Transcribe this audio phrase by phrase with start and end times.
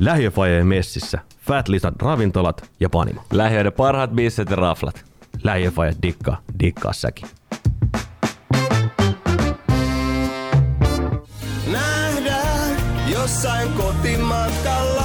[0.00, 3.20] Lähiöfajeen messissä, Fat Lisan ravintolat ja panimo.
[3.32, 5.04] Lähiöiden parhaat bisset ja raflat.
[5.42, 7.28] Lähiöfaje dikkaa, dikkaa säkin.
[11.72, 12.76] Nähdään
[13.12, 15.04] jossain kotimatkalla.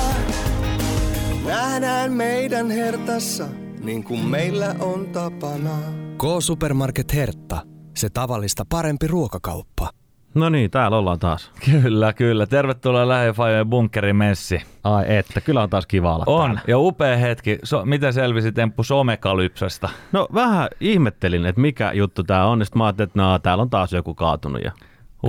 [1.45, 3.47] Nähdään meidän hertassa,
[3.83, 5.77] niin kuin meillä on tapana.
[6.17, 7.61] K-Supermarket Hertta.
[7.97, 9.89] Se tavallista parempi ruokakauppa.
[10.35, 11.51] No niin, täällä ollaan taas.
[11.65, 12.45] Kyllä, kyllä.
[12.47, 14.61] Tervetuloa Lähiöfajojen bunkkerimessi.
[14.83, 16.61] Ai että, kyllä on taas kiva olla On, täällä.
[16.67, 17.59] ja upea hetki.
[17.63, 19.89] So, miten selvisi temppu somekalypsasta?
[20.11, 23.69] No vähän ihmettelin, että mikä juttu tää on, sitten mä ajattelin, että no, täällä on
[23.69, 24.61] taas joku kaatunut.
[24.63, 24.71] Ja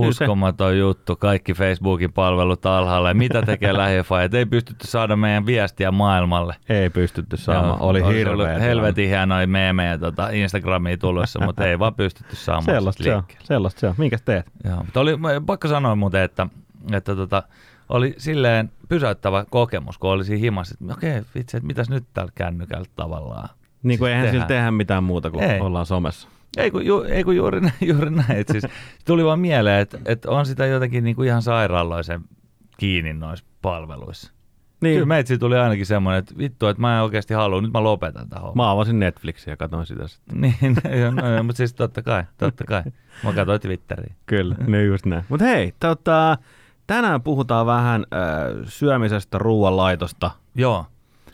[0.01, 3.09] Kyllä se- Uskomaton juttu, kaikki Facebookin palvelut alhaalla.
[3.09, 4.33] Ja mitä tekee lähiöfajat?
[4.33, 6.55] Ei pystytty saada meidän viestiä maailmalle.
[6.69, 8.59] ei pystytty saamaan, Joo, oli olisi hirveä.
[8.59, 13.79] Helvetin hienoja meemejä tota Instagramiin tulossa, mutta ei vaan pystytty saamaan Sellaista se on, sellaista
[13.79, 13.95] se on.
[13.97, 14.51] Minkäs teet?
[14.63, 15.11] Joo, mutta oli
[15.45, 16.47] pakko sanoa muuten, että,
[16.91, 17.43] että tota,
[17.89, 22.31] oli silleen pysäyttävä kokemus, kun oli siinä himassa, että okei, vitsi, että mitäs nyt täällä
[22.35, 23.49] kännykällä tavallaan.
[23.83, 24.33] Niin kuin eihän tehdään.
[24.47, 25.59] sillä tehdä mitään muuta kuin Ei.
[25.59, 26.27] ollaan somessa.
[26.57, 28.31] Ei kun, ju, ei kun juuri, juuri näin.
[28.37, 28.63] Et siis,
[29.05, 32.21] tuli vaan mieleen, että, että on sitä jotenkin niin kuin ihan sairaaloisen
[32.77, 34.31] kiinni noissa palveluissa.
[34.81, 34.95] Niin.
[34.95, 38.27] Kyllä meitsi tuli ainakin semmoinen, että vittu, että mä en oikeasti halua, nyt mä lopetan
[38.35, 38.57] homman.
[38.57, 40.41] Mä avasin Netflixiä ja katsoin sitä sitten.
[40.41, 40.55] Niin,
[41.15, 42.83] no, no, mutta siis totta kai, totta kai.
[43.23, 44.13] Mä katsoin Twitteriä.
[44.25, 45.23] Kyllä, no just näin.
[45.29, 46.37] Mutta hei, tota,
[46.87, 50.31] tänään puhutaan vähän äh, syömisestä, ruoanlaitosta.
[50.55, 50.85] Joo.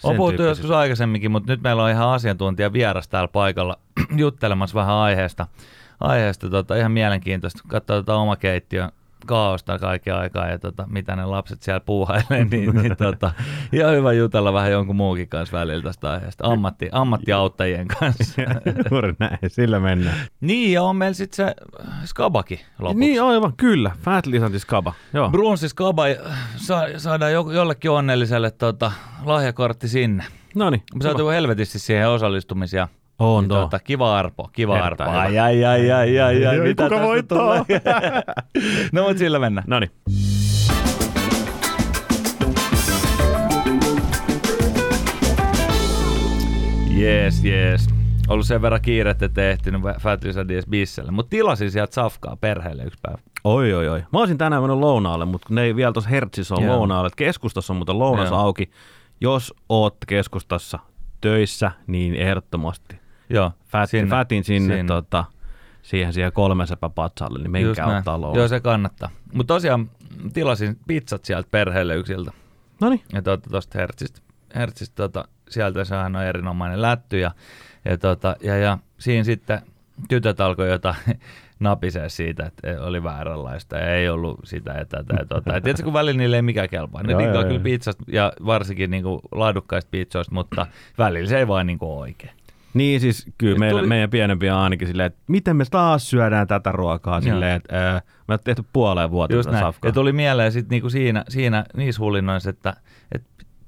[0.03, 3.79] On puhuttu joskus aikaisemminkin, mutta nyt meillä on ihan asiantuntija vieras täällä paikalla
[4.23, 5.47] juttelemassa vähän aiheesta.
[5.99, 7.61] Aiheesta tota, ihan mielenkiintoista.
[7.67, 8.91] Katsoa tota oma keittiön
[9.25, 13.31] kaaosta kaiken aikaa ja tota, mitä ne lapset siellä puuhailee, niin, niin tota,
[13.71, 16.47] ihan hyvä jutella vähän jonkun muukin kanssa välillä tästä aiheesta.
[16.47, 18.41] Ammatti, ammattiauttajien kanssa.
[18.91, 20.17] Juuri näin, sillä mennään.
[20.41, 21.55] niin, ja on meillä sitten se
[22.05, 22.99] skabaki lopuksi.
[22.99, 23.91] Niin aivan, kyllä.
[24.01, 24.93] Fat Lisantis Kaba.
[25.13, 25.29] Joo.
[25.29, 26.03] Brunssi skaba,
[26.55, 28.91] sa, saadaan jo, jollekin onnelliselle tota,
[29.25, 30.23] lahjakortti sinne.
[30.55, 30.83] No niin.
[30.95, 32.87] Me saatiin helvetisti siihen osallistumisia.
[33.19, 33.57] On Niin tuo.
[33.57, 35.19] tuota, kiva arpo, kiva Erittäin arpo.
[35.19, 37.37] Ai, ai, ai, ai, ai, ai, mitä kuka tästä voittaa?
[37.37, 37.63] tulee?
[38.91, 39.65] no mut sillä mennään.
[39.67, 39.91] No niin.
[46.89, 47.87] Jees, jees.
[48.27, 51.11] Ollut sen verran kiirettä, että ehtinyt Fat Dies Bisselle.
[51.11, 53.17] Mutta tilasin sieltä safkaa perheelle yksi päivä.
[53.43, 54.03] Oi, oi, oi.
[54.13, 57.09] Mä olisin tänään mennyt lounaalle, mutta ne ei vielä tuossa Hertsissä ole lounaalle.
[57.15, 58.39] Keskustassa on muuten lounas Joo.
[58.39, 58.69] auki.
[59.21, 60.79] Jos oot keskustassa
[61.21, 62.99] töissä, niin ehdottomasti
[63.29, 64.87] Joo, fat, sinne, fatin sinne, sinne.
[64.87, 65.25] Tota,
[65.81, 67.97] siihen, siihen kolmesepä patsalle, niin Just menkää näin.
[67.97, 68.37] ottaa lounaa.
[68.37, 69.09] Joo, se kannattaa.
[69.33, 69.89] Mutta tosiaan
[70.33, 72.31] tilasin pizzat sieltä perheelle yksiltä.
[72.81, 73.01] No niin.
[73.13, 74.21] Ja tuota, tuosta Hertzistä,
[74.55, 77.31] Hertzistä tota, sieltä sehän on erinomainen lätty ja,
[77.85, 79.61] ja, tota, ja, ja siinä sitten
[80.09, 80.95] tytöt alkoi jotain
[81.59, 85.53] napisee siitä, että oli vääränlaista ja ei ollut sitä ja tätä ja tota.
[85.53, 87.03] Ja tiedätkö, kun välillä niille ei mikään kelpaa.
[87.03, 90.67] Ne Joo, tikkaa joo, kyllä pizzasta ja varsinkin niinku laadukkaista pizzoista, mutta
[90.97, 92.33] välillä se ei vaan niinku oikein.
[92.73, 96.47] Niin siis kyllä meillä, tuli- meidän pienempiä on ainakin silleen, että miten me taas syödään
[96.47, 99.89] tätä ruokaa silleen, että ää, me oon tehty puoleen vuotta safkaa.
[99.89, 102.81] Ja tuli mieleen sitten niinku siinä, siinä niissä hullinnoissa, että, että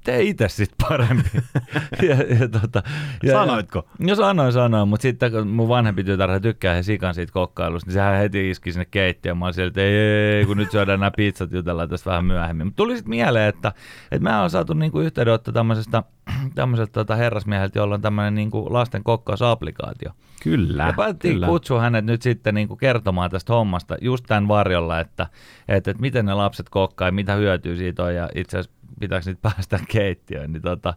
[0.06, 1.30] tee itse sitten parempi.
[2.08, 2.82] ja, ja, tota,
[3.22, 3.88] ja, Sanoitko?
[3.98, 7.88] Ja, no sanoin, sanoin, mutta sitten kun mun vanhempi tytär tykkää he sikan siitä kokkailusta,
[7.88, 9.38] niin sehän heti iski sinne keittiöön.
[9.38, 9.96] Mä olin siellä, että ei,
[10.38, 12.66] ei, kun nyt syödään nämä pizzat, jutellaan tästä vähän myöhemmin.
[12.66, 13.72] Mutta tuli sitten mieleen, että,
[14.12, 16.02] että mä oon saatu niinku yhteydenotto tämmöisestä,
[16.54, 20.10] tämmöiseltä tota herrasmieheltä, jolla on tämmöinen niinku lasten kokkausapplikaatio.
[20.42, 21.46] Kyllä, Ja päätettiin kyllä.
[21.46, 25.26] kutsua hänet nyt sitten niin kuin kertomaan tästä hommasta just tämän varjolla, että,
[25.68, 29.26] että, että miten ne lapset kokkaa ja mitä hyötyä siitä on ja itse asiassa pitääkö
[29.26, 30.52] niitä päästä keittiöön.
[30.52, 30.94] Niin tota,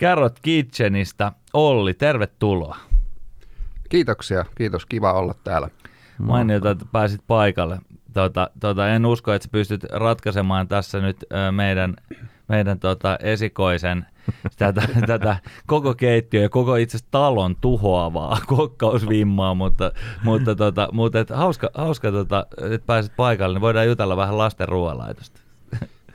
[0.00, 2.76] Carrot Kitchenistä Olli, tervetuloa.
[3.88, 5.68] Kiitoksia, kiitos, kiva olla täällä.
[6.18, 7.78] Mainiota, että pääsit paikalle.
[8.12, 11.96] Tota, tota, en usko, että sä pystyt ratkaisemaan tässä nyt meidän,
[12.48, 14.06] meidän tota, esikoisen
[14.58, 15.36] tätä, tätä
[15.66, 19.92] koko keittiö ja koko itse talon tuhoavaa kokkausvimmaa, mutta,
[20.24, 24.68] mutta, tota, mutta et hauska, hauska tota, että pääsit paikalle, niin voidaan jutella vähän lasten
[24.68, 25.41] ruoanlaitosta.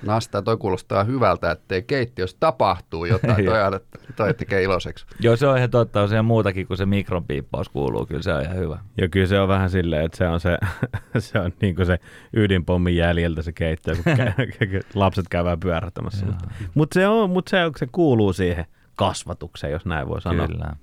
[0.06, 3.46] Nasta, toi kuulostaa hyvältä, ettei keittiössä tapahtuu jotain.
[3.46, 3.56] Joo.
[3.72, 3.80] toi,
[4.16, 5.06] toi tekee iloiseksi.
[5.20, 8.42] Joo, se on ihan totta, on siellä muutakin kuin se mikronpiippaus kuuluu, kyllä se on
[8.42, 8.80] ihan hyvä.
[8.98, 10.58] Ja kyllä se on vähän silleen, että se on se,
[11.20, 12.00] se, on niin kuin se
[12.34, 16.26] ydinpommin jäljiltä se keittiö, kun kä- lapset käyvät pyörähtämässä.
[16.26, 18.66] Mutta, mutta, se, on, mutta se, se kuuluu siihen
[18.96, 20.48] kasvatukseen, jos näin voi sanoa.
[20.48, 20.76] Kyllä.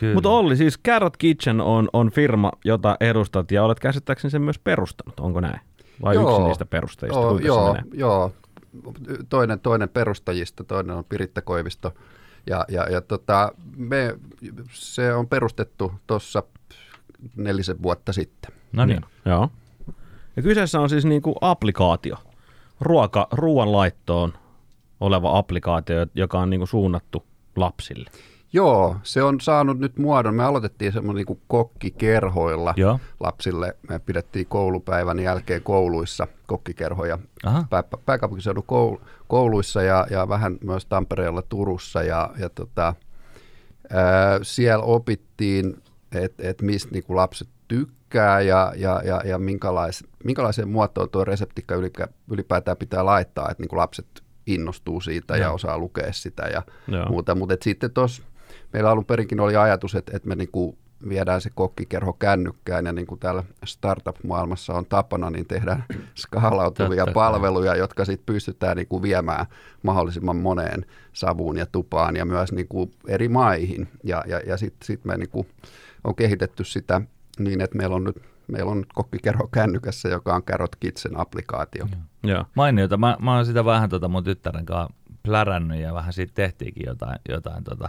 [0.00, 0.14] Kyllä.
[0.14, 4.58] Mutta Olli, siis Carrot Kitchen on, on firma, jota edustat ja olet käsittääkseni sen myös
[4.58, 5.60] perustanut, onko näin?
[6.02, 6.30] Vai Joo.
[6.30, 7.20] yksi niistä perustajista?
[7.20, 8.32] Joo, se joo, joo.
[9.28, 11.94] Toinen, toinen perustajista, toinen on Piritta Koivisto.
[12.46, 14.18] Ja, ja, ja tota, me,
[14.72, 16.42] se on perustettu tuossa
[17.36, 18.52] nelisen vuotta sitten.
[18.72, 19.00] No niin.
[19.24, 19.50] Joo.
[20.36, 22.16] Ja kyseessä on siis niinku applikaatio
[22.80, 24.32] ruoka, ruoan laittoon.
[25.00, 27.26] oleva applikaatio, joka on niin kuin suunnattu
[27.56, 28.10] lapsille.
[28.54, 30.34] Joo, se on saanut nyt muodon.
[30.34, 33.00] Me aloitettiin semmoinen niin kokkikerhoilla Joo.
[33.20, 33.76] lapsille.
[33.88, 37.66] Me pidettiin koulupäivän jälkeen kouluissa kokkikerhoja Aha.
[37.70, 38.96] pää, pääkaupunkiseudun koul,
[39.28, 42.02] kouluissa ja, ja vähän myös Tampereella Turussa.
[42.02, 42.94] Ja, ja tota,
[43.90, 45.82] ää, siellä opittiin,
[46.14, 51.24] että et mistä niin kuin lapset tykkää ja, ja, ja, ja minkälais, minkälaiseen muotoon tuo
[51.24, 51.74] reseptikka
[52.30, 55.54] ylipäätään pitää laittaa, että niin kuin lapset innostuu siitä ja Joo.
[55.54, 57.08] osaa lukea sitä ja Joo.
[57.08, 57.34] muuta.
[57.34, 58.22] Mutta sitten tuossa
[58.72, 60.78] meillä alun perinkin oli ajatus, että, että me niinku
[61.08, 65.84] viedään se kokkikerho kännykkään ja niin kuin täällä startup-maailmassa on tapana, niin tehdään
[66.22, 67.14] skaalautuvia kai.
[67.14, 69.46] palveluja, jotka sitten pystytään niin kuin viemään
[69.82, 73.88] mahdollisimman moneen savuun ja tupaan ja myös niin kuin eri maihin.
[74.04, 75.48] Ja, ja, ja sitten sit me niin kuin
[76.04, 77.00] on kehitetty sitä
[77.38, 81.86] niin, että meillä on nyt meillä on kokkikerho kännykässä, joka on Carrot Kitchen applikaatio.
[82.24, 82.44] Joo.
[82.54, 82.96] Mainiota.
[82.96, 87.18] Mä, mä oon sitä vähän tota mun tyttären kanssa plärännyt ja vähän siitä tehtiinkin jotain,
[87.28, 87.88] jotain tota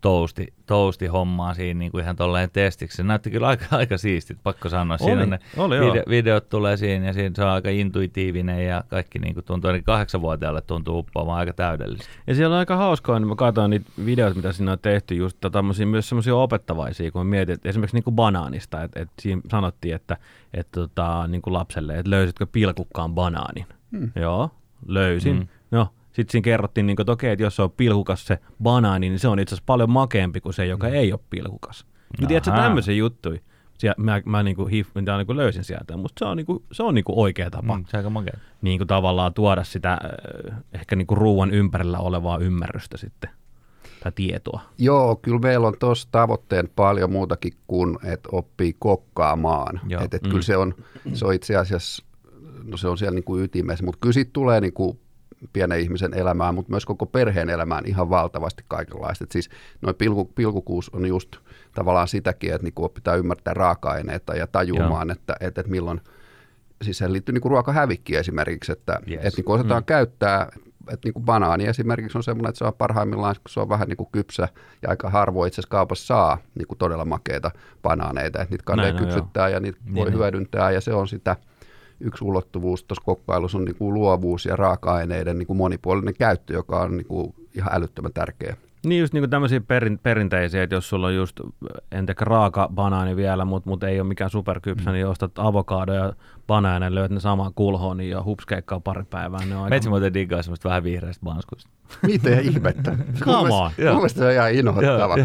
[0.00, 2.96] tousti, tousti hommaa siinä niin kuin ihan tolleen testiksi.
[2.96, 4.98] Se näytti kyllä aika, aika siistit, pakko sanoa.
[4.98, 5.86] Siinä Oli, ne oli joo.
[5.86, 9.68] video, videot tulee siinä ja siinä se on aika intuitiivinen ja kaikki niin kuin tuntuu,
[9.68, 12.10] ainakin kahdeksanvuotiaalle tuntuu uppoamaan aika täydellisesti.
[12.26, 15.36] Ja siellä on aika hauskaa, niin mä katsoin niitä videoita, mitä siinä on tehty, just
[15.52, 19.42] tämmöisiä, myös semmoisia opettavaisia, kun mä mietin, että esimerkiksi niin kuin banaanista, että, että siinä
[19.50, 20.16] sanottiin, että,
[20.54, 23.66] että tota, niin kuin lapselle, että löysitkö pilkukkaan banaanin?
[23.90, 24.12] Hmm.
[24.16, 24.50] Joo,
[24.86, 25.36] löysin.
[25.36, 25.48] Hmm.
[25.70, 29.08] No, sitten siinä kerrottiin, niin kuin, että okei, että jos se on pilkukas se banaani,
[29.08, 31.86] niin se on itse asiassa paljon makeampi kuin se, joka ei ole pilkukas.
[32.18, 33.40] Niin tiedätkö, tämmöisiä juttuja.
[33.78, 36.46] Siellä, mä, mä, niin kuin, hif, mä niin kuin löysin sieltä, mutta se on, niin
[36.46, 38.38] kuin, se on niin kuin oikea tapa Mm, se on aika makea.
[38.62, 43.30] niin kuin tavallaan tuoda sitä äh, ehkä niin kuin ruoan ympärillä olevaa ymmärrystä sitten
[44.02, 44.60] tai tietoa.
[44.78, 49.80] Joo, kyllä meillä on tuossa tavoitteen paljon muutakin kuin, että oppii kokkaamaan.
[49.88, 50.02] Joo.
[50.04, 50.28] Et, et Mm.
[50.30, 50.74] Kyllä se on,
[51.12, 52.04] se on itse asiassa,
[52.64, 54.98] no se on siellä niin kuin ytimessä, mutta kyllä siitä tulee niin kuin
[55.52, 59.24] pienen ihmisen elämään, mutta myös koko perheen elämään ihan valtavasti kaikenlaista.
[59.24, 59.50] Et siis
[59.82, 61.36] noin pilku, pilkukuus on just
[61.74, 66.00] tavallaan sitäkin, että niin kuin opitaan ymmärtää raaka-aineita ja tajumaan, että, että, että milloin,
[66.82, 69.08] siis se liittyy niin kuin ruokahävikkiin esimerkiksi, että, Yes.
[69.08, 69.24] yes.
[69.26, 69.86] että niin kuin osataan mm.
[69.86, 70.48] käyttää,
[70.92, 73.88] että niin kuin banaani esimerkiksi on semmoinen, että se on parhaimmillaan, kun se on vähän
[73.88, 74.48] niin kuin kypsä
[74.82, 77.50] ja aika harvoin itse asiassa kaupassa saa niin kuin todella makeita
[77.82, 80.12] banaaneita, että niitä kannattaa kypsyttää ja niitä Niin voi on.
[80.14, 81.36] hyödyntää ja se on sitä,
[82.00, 86.80] yksi ulottuvuus tuossa kokkailussa on niin kuin luovuus ja raaka-aineiden niin kuin monipuolinen käyttö, joka
[86.80, 88.56] on niin kuin ihan älyttömän tärkeä.
[88.86, 91.40] Niin just niin kuin tämmöisiä perin, perinteisiä, että jos sulla on just,
[91.92, 94.94] en tiedä, raaka banaani vielä, mutta mut ei ole mikään superkypsä, mm.
[94.94, 95.92] niin ostat avokaado
[96.84, 99.40] ja löydät ne samaan kulhoon niin ja hupskeikkaa pari päivää.
[99.46, 99.74] Ne on aika...
[99.74, 101.70] Metsi muuten diggaa semmoista vähän vihreästä manskuista.
[102.06, 102.96] Mitä ihmettä?
[103.20, 103.70] Come on.
[103.86, 105.16] Mun mielestä se on ihan inhottava.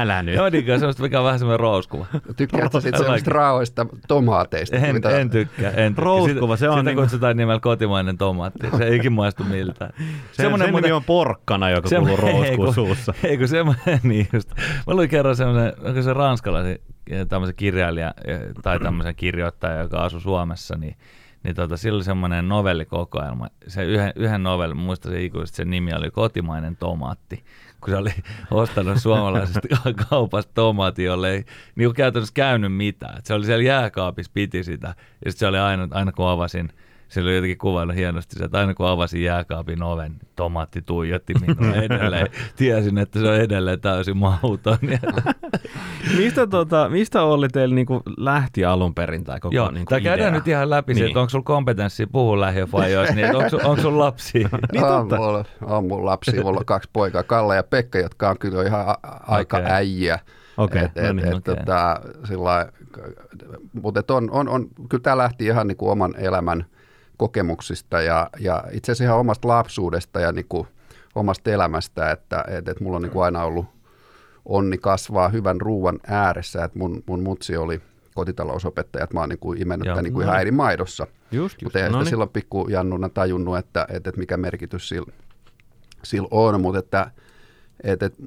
[0.00, 0.34] Älä nyt.
[0.34, 2.06] Joo, diggaa semmoista, mikä on vähän semmoinen rouskuva.
[2.36, 4.76] Tykkäätkö sitten semmoista raaoista tomaateista?
[4.76, 5.70] En, mitä- en tykkää.
[5.70, 6.04] En tykkää.
[6.04, 8.66] Rouskuva, se on Sitä niinku- kutsutaan nimellä kotimainen tomaatti.
[8.76, 9.92] Se ei ikin maistu miltään.
[10.32, 13.14] Se, Semmoinen sen nimi on porkkana, joka se- kuuluu rouskuun suussa.
[13.24, 14.50] Ei kun semmoinen, niin just.
[14.86, 16.78] Mä luin kerran semmoisen, onko se ranskalaisen eh,
[17.28, 18.14] tämmöisen kirjailija
[18.62, 20.96] tai tämmöisen kirjoittaja, joka asui Suomessa, niin
[21.42, 23.48] niin tota, sillä oli semmoinen novellikokoelma.
[23.66, 27.44] Se yhden, yhden novellin, muista se ikuisesti, sen nimi oli Kotimainen tomaatti.
[27.80, 28.10] Kun se oli
[28.50, 29.60] ostanut suomalaisesta
[30.10, 31.44] kaupasta tomaatin, jolle ei
[31.74, 33.18] niin käytännössä käynyt mitään.
[33.18, 34.88] Et se oli siellä jääkaapissa, piti sitä.
[35.24, 36.72] Ja sitten se oli aina, aina kun avasin,
[37.12, 41.34] se oli jotenkin kuvannut hienosti se, että aina kun avasin jääkaapin oven, niin tomaatti tuijotti
[41.34, 42.26] minua edelleen.
[42.56, 44.78] Tiesin, että se on edelleen täysin mauton.
[46.18, 50.28] Mistä, tota, mistä Olli teillä niinku lähti alun perin tai koko Joo, niinku tai käydään
[50.28, 50.38] idea?
[50.40, 51.00] nyt ihan läpi niin.
[51.00, 51.10] Niin.
[51.10, 54.48] että onko sulla kompetenssia puhua lähiöfajoista, niin onko, onko sulla lapsia?
[54.72, 55.16] Niin on, totta.
[55.16, 58.88] mulla, on mun lapsi, mulla on kaksi poikaa, Kalle ja Pekka, jotka on kyllä ihan
[58.88, 59.70] a- aika Okei.
[59.70, 60.18] äijä.
[60.56, 61.56] Okei, et, no niin, et, okei.
[61.56, 62.72] tota, sillä
[63.82, 66.64] mutta on, on, on, kyllä tämä lähti ihan niin kuin oman elämän
[67.16, 70.68] kokemuksista ja, ja itse asiassa ihan omasta lapsuudesta ja niin kuin
[71.14, 73.66] omasta elämästä, että et, et mulla on niin kuin aina ollut
[74.44, 77.80] onni kasvaa hyvän ruuan ääressä, että mun, mun mutsi oli
[78.14, 81.06] kotitalousopettaja, että mä oon niin kuin imennyt Joo, tämän niin kuin no ihan äidin maidossa.
[81.06, 81.62] Just, just.
[81.62, 82.10] Mutta ei no sitä niin.
[82.10, 85.12] silloin pikkujannuna tajunnut, että, että, että mikä merkitys sillä,
[86.02, 87.10] sillä on, mutta että,
[87.82, 88.22] että, että,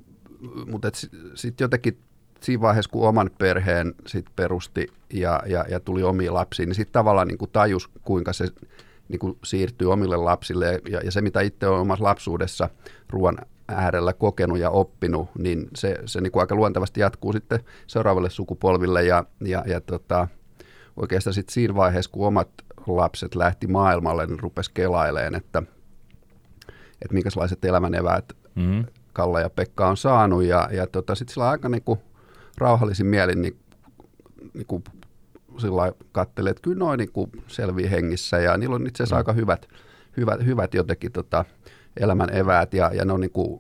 [0.72, 1.00] mutta että
[1.36, 1.98] sitten jotenkin
[2.46, 6.94] siinä vaiheessa, kun oman perheen sit perusti ja, ja, ja tuli omiin lapsiin, niin sitten
[6.94, 8.48] tavallaan niin kuin tajus, kuinka se
[9.10, 10.82] niin kuin siirtyy omille lapsille.
[10.90, 12.70] Ja, ja se, mitä itse on omassa lapsuudessa
[13.10, 13.38] ruoan
[13.68, 19.04] äärellä kokenut ja oppinut, niin se, se niin kuin aika luontevasti jatkuu sitten seuraavalle sukupolville.
[19.04, 20.28] Ja, ja, ja tota,
[20.98, 22.50] oikeastaan sitten siinä vaiheessa, kun omat
[22.88, 25.64] lapset lähti maailmalle, niin rupesi kelaileen, että,
[27.02, 28.86] että minkälaiset elämän eväät Mm.
[29.14, 30.44] Kalle ja Pekka on saanut.
[30.44, 32.00] Ja, ja tota, sitten sillä aika niinku
[32.58, 33.58] rauhallisin mielin niin,
[34.54, 34.84] niinku,
[35.58, 39.34] sillä lailla kattelee, että kyllä noin niinku selviää hengissä ja niillä on itse asiassa aika
[39.34, 39.68] hyvät,
[40.18, 41.46] hyvät, hyvät jotenkin tota,
[41.98, 43.60] elämän eväät ja, ja ne on niin kuin,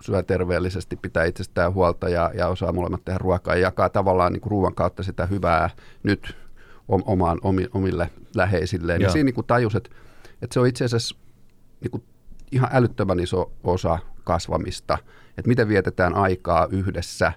[0.00, 4.40] syö terveellisesti, pitää itsestään huolta ja, ja osaa molemmat tehdä ruokaa ja jakaa tavallaan niin
[4.40, 5.70] kuin ruoan kautta sitä hyvää
[6.02, 6.36] nyt
[6.88, 7.38] omaan,
[7.72, 9.00] omille läheisilleen.
[9.00, 9.90] Ja siinä niin kuin tajus, että,
[10.42, 11.16] että se on itse asiassa
[11.80, 12.04] niin kuin
[12.52, 14.98] ihan älyttömän iso osa kasvamista,
[15.28, 17.32] että miten vietetään aikaa yhdessä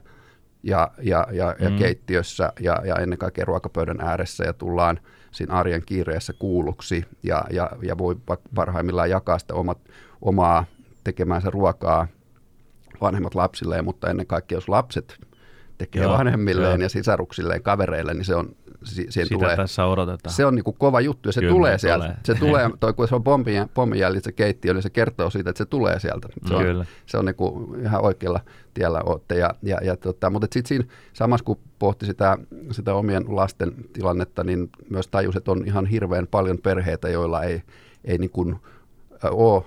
[0.63, 1.65] ja, ja, ja, mm.
[1.65, 4.99] ja keittiössä ja, ja ennen kaikkea ruokapöydän ääressä ja tullaan
[5.31, 8.15] siinä arjen kiireessä kuulluksi ja, ja, ja voi
[8.55, 9.77] parhaimmillaan jakaa sitä omat,
[10.21, 10.65] omaa
[11.03, 12.07] tekemäänsä ruokaa
[13.01, 15.19] vanhemmat lapsilleen, mutta ennen kaikkea jos lapset
[15.77, 16.85] tekee Joo, vanhemmilleen jo.
[16.85, 20.33] ja sisaruksilleen, kavereille, niin se on siihen Sitä tulee, tässä odotetaan.
[20.33, 22.05] Se on niin kuin kova juttu ja se Kyllä, tulee sieltä.
[22.05, 22.17] Tulee.
[22.24, 25.50] Se tulee, toi, kun se on pommin, pommin jäljit, se keittiö, niin se kertoo siitä,
[25.50, 26.27] että se tulee sieltä.
[26.48, 26.86] Se on, Kyllä.
[27.05, 28.39] Se on niin kuin ihan oikealla
[28.74, 29.36] tiellä olette.
[29.36, 30.83] Ja, ja, ja tota, mutta sitten siinä
[31.13, 32.38] samassa kun pohti sitä,
[32.71, 37.63] sitä omien lasten tilannetta, niin myös tajus, että on ihan hirveän paljon perheitä, joilla ei,
[38.05, 38.55] ei niin kuin,
[39.24, 39.63] ole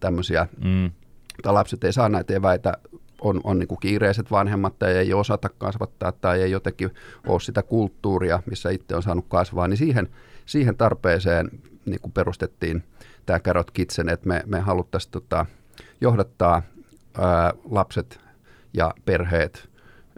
[0.00, 0.90] tämmöisiä, mm.
[1.42, 2.72] tai lapset ei saa näitä eväitä
[3.22, 6.90] on, on niin kuin kiireiset vanhemmat tai ei osata kasvattaa tai ei jotenkin
[7.26, 10.08] ole sitä kulttuuria, missä itse on saanut kasvaa, niin siihen,
[10.46, 11.50] siihen tarpeeseen
[11.84, 12.84] niin kuin perustettiin
[13.26, 15.46] tämä Carrot Kitchen, että me, me haluttaisiin tota,
[16.00, 16.62] johdattaa
[17.18, 18.20] ää, lapset
[18.74, 19.68] ja perheet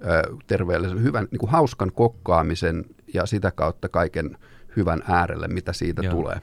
[0.02, 2.84] ää, terveellisen, hyvän, niin kuin hauskan kokkaamisen
[3.14, 4.36] ja sitä kautta kaiken
[4.76, 6.14] hyvän äärelle, mitä siitä Joo.
[6.14, 6.40] tulee.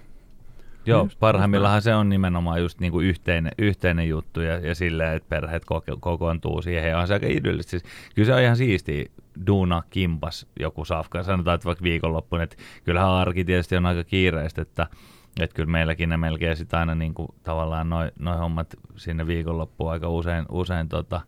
[0.86, 5.30] Joo, just, parhaimmillaan se on nimenomaan just niinku yhteinen, yhteinen juttu ja, ja silleen, että
[5.30, 7.70] perheet koko, kokoontuu siihen ja on se aika idyllistä.
[7.70, 7.84] Siis,
[8.16, 9.12] kyllä se on ihan siisti
[9.48, 11.24] duuna kimpas joku safka.
[11.24, 14.88] Sanotaan, että vaikka viikonloppuun, että kyllähän arki tietysti on aika kiireistä, että
[15.40, 19.92] että kyllä meilläkin ne melkein sitten aina niin kuin, tavallaan noin noi hommat sinne viikonloppuun
[19.92, 21.22] aika usein, usein tota,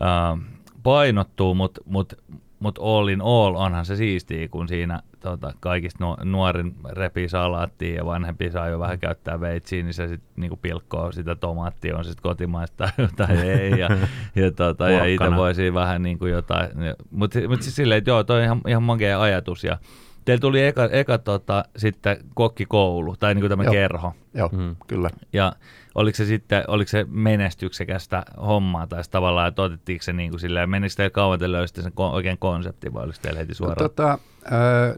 [0.00, 0.42] uh,
[0.82, 2.12] painottuu, mutta mut,
[2.60, 7.94] mut all in all onhan se siistiä, kun siinä tota, kaikista nu- nuorin repii salaattia
[7.94, 12.04] ja vanhempi saa jo vähän käyttää veitsiä, niin se sitten niinku pilkkoo sitä tomaattia, on
[12.04, 13.78] se sitten kotimaista tai ei.
[13.78, 13.88] Ja,
[14.34, 16.70] ja, tota, ja itse voisi vähän niinku jotain.
[17.10, 19.64] Mutta mut siis silleen, että joo, toi on ihan, ihan makea ajatus.
[19.64, 19.78] Ja
[20.24, 24.12] teillä tuli eka, eka tota, sitten kokkikoulu, tai niinku tämä kerho.
[24.34, 24.76] Joo, mm.
[24.86, 25.10] kyllä.
[25.32, 25.52] Ja
[25.98, 30.70] oliko se sitten, oliko se menestyksekästä hommaa, tai tavallaan, että otettiinko se niin kuin silleen,
[30.70, 33.76] menikö teillä kauan te löysitte sen oikein konseptin, vai oliko teillä heti no suoraan?
[33.82, 34.18] No, tota,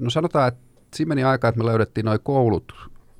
[0.00, 0.60] no sanotaan, että
[0.94, 2.74] siinä meni aika, että me löydettiin noin koulut,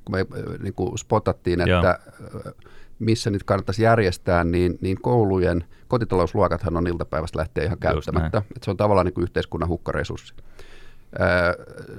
[0.05, 0.25] kun me
[0.63, 1.99] niin kuin spotattiin, että
[2.33, 2.53] Joo.
[2.99, 8.37] missä nyt kannattaisi järjestää, niin, niin koulujen kotitalousluokathan on iltapäivästä lähtee ihan käyttämättä.
[8.37, 10.33] Että se on tavallaan niin kuin yhteiskunnan hukkaresurssi.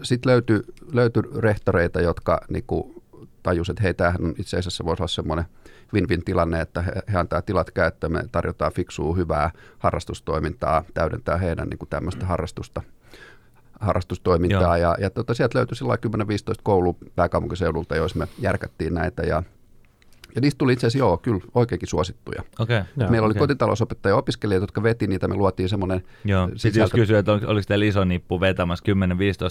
[0.03, 0.61] Sitten löytyi,
[0.93, 3.03] löytyi rehtoreita, jotka niin kuin
[3.43, 5.45] tajusivat, että hei, tämähän itse asiassa voisi olla semmoinen–
[5.95, 11.69] win-win tilanne, että he, he antaa tilat käyttöön, me tarjotaan fiksua, hyvää harrastustoimintaa, täydentää heidän
[11.69, 12.83] niin kuin tämmöistä harrastusta
[13.83, 14.79] harrastustoimintaa.
[14.79, 14.91] Joo.
[14.91, 15.99] Ja, ja tota, sieltä löytyi sillä 10-15
[16.63, 19.23] koulu pääkaupunkiseudulta, joissa me järkättiin näitä.
[19.23, 19.43] Ja,
[20.35, 22.43] ja niistä tuli itse asiassa joo, kyllä oikeinkin suosittuja.
[22.59, 22.83] Okay.
[22.97, 26.03] Joo, Meillä oli kotitalousopettaja opiskelijat, jotka veti niitä, me luotiin semmoinen...
[26.25, 28.85] Joo, sitten jos kysyy, että oliko teillä iso nippu vetämässä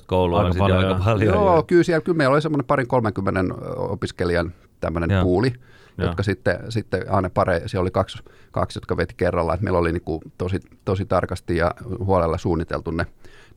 [0.01, 1.33] 10-15 koulua, aika on paljon, aika paljon.
[1.35, 5.53] Joo, kyllä, siellä, kyllä meillä oli semmoinen parin 30 opiskelijan tämmöinen puuli
[5.97, 9.91] jotka sitten, sitten aina pare, siellä oli kaksi, kaksi, jotka veti kerralla, että meillä oli
[9.91, 13.05] niin kuin tosi, tosi tarkasti ja huolella suunniteltu ne,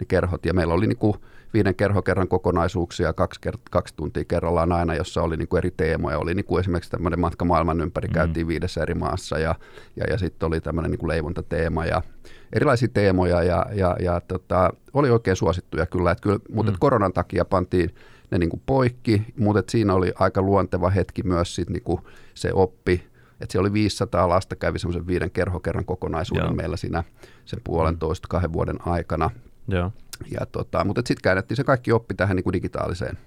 [0.00, 1.16] ne kerhot, ja meillä oli niin kuin
[1.54, 6.18] viiden kerhokerran kokonaisuuksia kaksi, kert- kaksi tuntia kerrallaan aina, jossa oli niin kuin eri teemoja.
[6.18, 8.14] Oli niin kuin esimerkiksi tämmöinen matka maailman ympäri, mm.
[8.14, 9.54] käytiin viidessä eri maassa ja,
[9.96, 12.02] ja, ja sitten oli tämmöinen niin kuin leivontateema ja
[12.52, 16.78] erilaisia teemoja ja, ja, ja tota, oli oikein suosittuja kyllä, että kyllä mutta mm.
[16.80, 17.94] koronan takia pantiin
[18.34, 22.00] ne niin kuin poikki, mutta siinä oli aika luonteva hetki myös sit niin kuin
[22.34, 22.92] se oppi,
[23.40, 26.54] että siellä oli 500 lasta kävi semmoisen viiden kerhokerran kokonaisuuden Joo.
[26.54, 27.04] meillä siinä
[27.44, 29.30] sen puolentoista kahden vuoden aikana.
[29.68, 29.92] Joo.
[30.30, 33.18] Ja tota, mutta sitten käännettiin se kaikki oppi tähän niin kuin digitaaliseen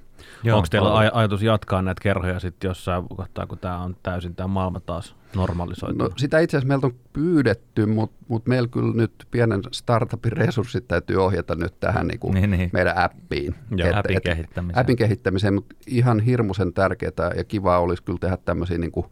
[0.43, 4.35] Joo, Onko teillä aj- ajatus jatkaa näitä kerhoja sitten jossain kohtaa, kun tämä on täysin
[4.35, 6.03] tämä maailma taas normalisoitu?
[6.03, 10.87] No, sitä itse asiassa meiltä on pyydetty, mutta mut meillä kyllä nyt pienen startupin resurssit
[10.87, 12.69] täytyy ohjata nyt tähän niin kuin niin, niin.
[12.73, 13.55] meidän appiin.
[13.77, 14.79] Joo, et, appin, et, kehittämiseen.
[14.79, 15.53] appin kehittämiseen.
[15.53, 19.05] mutta ihan hirmuisen tärkeää ja kivaa olisi kyllä tehdä tämmöisiä niin kuin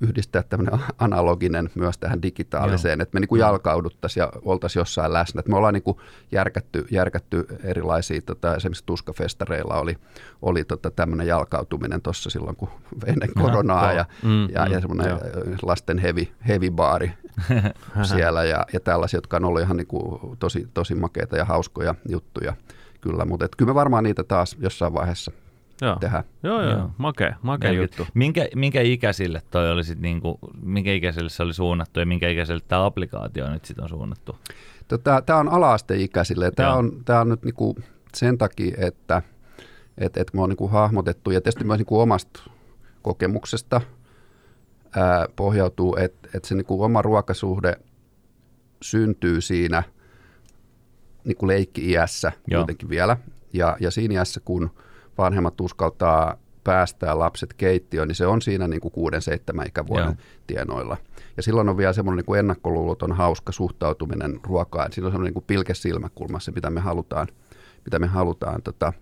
[0.00, 3.02] yhdistää tämmöinen analoginen myös tähän digitaaliseen, Joo.
[3.02, 5.38] että me niin kuin jalkauduttaisiin ja oltaisiin jossain läsnä.
[5.38, 5.98] Että me ollaan niin kuin
[6.32, 9.98] järkätty, järkätty erilaisia, tota, esimerkiksi Tuskafestareilla oli,
[10.42, 12.68] oli tota tämmöinen jalkautuminen tuossa silloin, kun
[13.06, 15.18] ennen koronaa ja, mm, ja, mm, ja semmoinen jo.
[15.62, 17.12] lasten heavy, heavy baari
[18.02, 21.94] siellä ja, ja tällaisia, jotka on ollut ihan niin kuin tosi, tosi makeita ja hauskoja
[22.08, 22.54] juttuja
[23.00, 25.32] kyllä, mutta kyllä me varmaan niitä taas jossain vaiheessa
[25.80, 25.96] joo.
[26.00, 26.24] tehdä.
[26.42, 26.90] Joo, joo, joo.
[26.98, 28.06] makea, makea juttu.
[28.14, 32.60] Minkä, minkä ikäisille toi oli sit niinku, minkä ikäisille se oli suunnattu ja minkä ikäisille
[32.68, 34.38] tämä applikaatio nyt sitten on suunnattu?
[34.88, 36.50] Tota, tämä on alaasteikäisille.
[36.50, 37.76] Tämä on, tää on nyt niinku
[38.14, 39.22] sen takia, että
[39.98, 42.40] et, et me on niinku hahmotettu ja tietysti myös niinku omasta
[43.02, 43.80] kokemuksesta
[44.96, 47.76] ää, pohjautuu, että et se niinku oma ruokasuhde
[48.82, 49.82] syntyy siinä
[51.24, 52.60] niinku leikki-iässä Joo.
[52.60, 53.16] kuitenkin vielä.
[53.52, 54.70] Ja, ja siinä iässä, kun
[55.18, 60.14] vanhemmat uskaltaa päästää lapset keittiöön, niin se on siinä niin kuin kuuden, seitsemän ikävuoden Joo.
[60.46, 60.96] tienoilla.
[61.36, 64.92] Ja silloin on vielä semmoinen niin kuin ennakkoluuloton hauska suhtautuminen ruokaan.
[64.92, 67.28] Siinä on semmoinen niin kuin pilke silmäkulmassa, mitä me halutaan,
[67.84, 68.92] mitä me halutaan tota,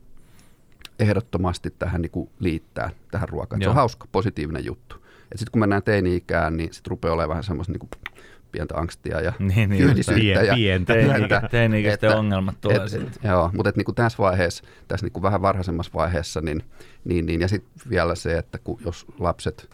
[0.98, 3.62] ehdottomasti tähän niin kuin liittää, tähän ruokaan.
[3.62, 4.96] Se on hauska, positiivinen juttu.
[5.34, 7.90] Sitten kun mennään teini-ikään, niin sitten rupeaa olemaan vähän semmoista niin kuin
[8.54, 10.20] pientä angstia ja Niin, niin, kyynisyyttä.
[10.40, 10.94] Pien- ja, pientä.
[10.94, 11.48] pientä.
[11.50, 13.30] Teini-ikäisten Että- ongelmat tulee et, sitten.
[13.30, 16.62] Joo, mutta et, niinku tässä vaiheessa, tässä niinku vähän varhaisemmassa vaiheessa, niin,
[17.04, 19.70] niin, niin ja sitten vielä se, että kun, jos lapset,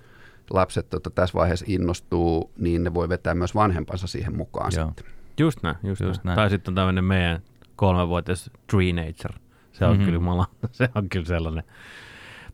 [0.51, 4.87] lapset tota, tässä vaiheessa innostuu, niin ne voi vetää myös vanhempansa siihen mukaan Joo.
[4.87, 5.05] sitten.
[5.39, 6.37] Just näin, just, Just näin.
[6.37, 6.37] näin.
[6.37, 7.41] Tai sitten on tämmöinen meidän
[7.77, 9.33] kolmevuotias Treenager.
[9.73, 10.01] Se on, Mhm.
[10.01, 10.05] mm-hmm.
[10.07, 11.65] kyllä, mulla, se on kyllä sellainen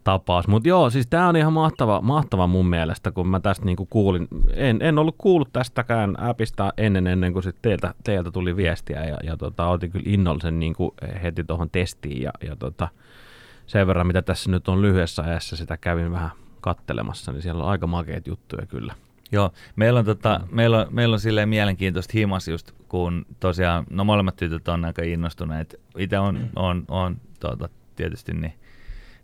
[0.07, 0.49] tapaus.
[0.49, 4.29] Mutta joo, siis tämä on ihan mahtava, mahtava mun mielestä, kun mä tästä niinku kuulin.
[4.55, 9.17] En, en ollut kuullut tästäkään appista ennen, ennen kuin sit teiltä, teiltä tuli viestiä ja,
[9.25, 12.89] ja tota, otin kyllä innollisen niinku heti tuohon testiin ja, ja tota,
[13.67, 17.71] sen verran, mitä tässä nyt on lyhyessä ajassa, sitä kävin vähän kattelemassa, niin siellä on
[17.71, 18.95] aika makeita juttuja kyllä.
[19.33, 24.05] Joo, meillä on, tota, meillä on, meillä on silleen mielenkiintoista himas just, kun tosiaan, no
[24.05, 25.81] molemmat tytöt on aika innostuneet.
[25.99, 28.53] Itse on, on, on tota, tietysti niin,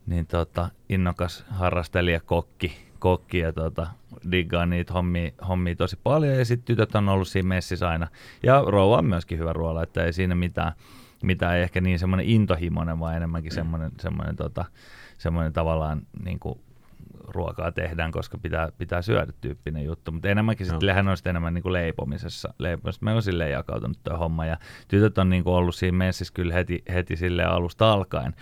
[0.06, 3.86] niin tota, innokas harrastelija, kokki, kokki ja tota,
[4.30, 8.08] diggaa niitä hommia, hommia tosi paljon ja sitten tytöt on ollut siinä messissä aina.
[8.42, 10.72] Ja rouva on myöskin hyvä ruola, että ei siinä mitään,
[11.22, 14.64] mitään ei ehkä niin semmoinen intohimoinen, vaan enemmänkin semmoinen, semmoinen, tota,
[15.18, 16.60] semmoinen tavallaan niin kuin
[17.28, 20.12] ruokaa tehdään, koska pitää, pitää syödä tyyppinen juttu.
[20.12, 22.54] Mutta enemmänkin sitten hän on sitten enemmän niin kuin leipomisessa.
[22.58, 23.04] leipomisessa.
[23.04, 24.56] Meillä on silleen jakautunut tuo homma ja
[24.88, 28.34] tytöt on niin kuin ollut siinä messissä kyllä heti, heti silleen alusta alkaen.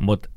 [0.00, 0.30] Mut,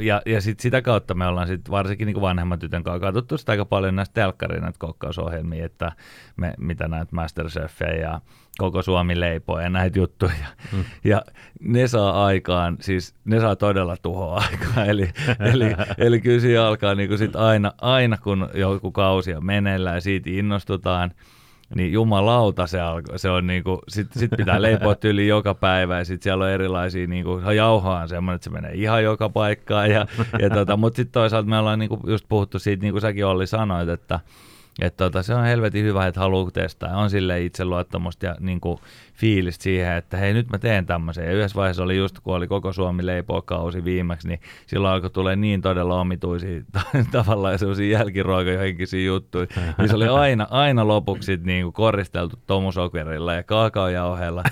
[0.00, 3.52] ja, ja sit sitä kautta me ollaan sit varsinkin niin vanhemman tytön kanssa katsottu sitä
[3.52, 5.92] aika paljon näistä telkkarin näitä kokkausohjelmia, että
[6.36, 8.20] me, mitä näitä Masterchefia ja
[8.58, 10.46] koko Suomi leipoo ja näitä juttuja.
[10.72, 10.84] Mm.
[11.04, 11.22] Ja
[11.60, 14.88] ne saa aikaan, siis ne saa todella tuhoa aikaan.
[14.88, 19.46] Eli, eli, eli kyllä siinä alkaa niin kuin sit aina, aina, kun joku kausi on
[19.46, 21.10] meneillään ja siitä innostutaan,
[21.74, 26.04] niin jumalauta se, alkoi, se on niinku, sit, sit pitää leipoa tyyli joka päivä ja
[26.04, 30.06] sit siellä on erilaisia, niinku, jauhaa on semmoinen, että se menee ihan joka paikkaan ja,
[30.38, 33.46] ja tota, mutta sitten toisaalta me ollaan niinku just puhuttu siitä, niin kuin säkin Olli
[33.46, 34.20] sanoit, että
[34.80, 36.96] että tota, se on helvetin hyvä, että haluaa testaa.
[36.96, 38.78] On sille itseluottamusta ja niin kuin,
[39.16, 41.24] fiilistä siihen, että hei nyt mä teen tämmöisen.
[41.24, 45.36] Ja yhdessä vaiheessa oli just, kun oli koko Suomi leipokausi viimeksi, niin silloin alkoi tulee
[45.36, 46.62] niin todella omituisia
[47.12, 49.46] tavallaan sellaisia jälkiruokahenkisiä juttuja.
[49.78, 54.42] Niin se oli aina, aina lopuksi niin kuin koristeltu tomusokerilla ja kaakaojauheella,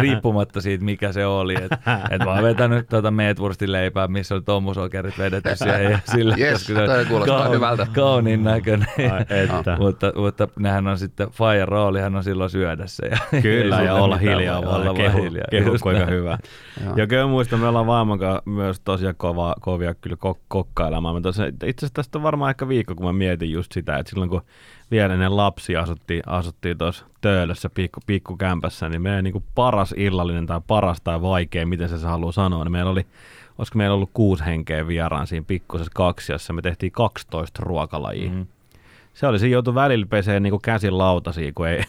[0.00, 1.54] riippumatta siitä mikä se oli.
[1.54, 1.78] Että
[2.10, 5.90] et mä oon vetänyt tuota meetwurstin leipää, missä oli tomusokerit vedetty siihen.
[5.90, 7.86] Ja sillä, Yes, koska se on kuulostaa hyvältä.
[7.94, 8.88] Kauniin näköinen.
[8.98, 9.71] Ai, että.
[9.78, 13.06] Mutta, mutta nehän on sitten, Fajan roolihan on silloin syödä se.
[13.06, 15.46] Ja Kyllä, ja olla mitään hiljaa vaan olla kehu, hiljaa.
[15.50, 16.38] kehu kuinka hyvä.
[16.84, 16.94] Joo.
[16.96, 21.16] Ja kyllä muistan, me ollaan vaimon myös tosiaan kova, kovia kyllä kok- kokkailemaan.
[21.26, 24.42] Itse asiassa tästä on varmaan ehkä viikko, kun mä mietin just sitä, että silloin kun
[24.90, 30.46] vielä ennen lapsi asuttiin, asuttiin tuossa Töölössä pikku, pikkukämpässä, niin meidän niin kuin paras illallinen
[30.46, 33.06] tai paras tai vaikea, miten se se haluaa sanoa, niin meillä oli,
[33.58, 38.28] olisiko meillä ollut kuusi henkeä vieraan siinä pikkusessa kaksiossa, me tehtiin 12 ruokalajia.
[38.30, 38.38] Mhm.
[38.38, 38.46] Mm.
[39.14, 41.82] Se oli, siinä joutui välillä peseen niin käsin lautasia, kun ei,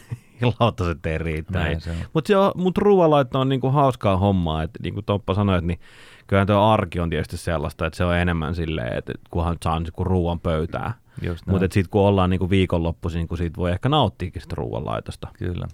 [0.60, 1.78] lautaset ei riittää.
[1.78, 1.94] Se.
[2.12, 5.80] Mutta mut ruoanlaitto on niinku hauskaa hommaa, että niin kuin Toppa sanoi, niin
[6.26, 10.04] kyllähän tuo arki on tietysti sellaista, että se on enemmän silleen, että kunhan saa niinku
[10.04, 10.94] ruoan pöytää.
[11.46, 15.66] Mutta sitten kun ollaan niinku viikonloppuisin, niin kun siitä voi ehkä nauttiikin sitä ruoanlaitosta, Kyllä.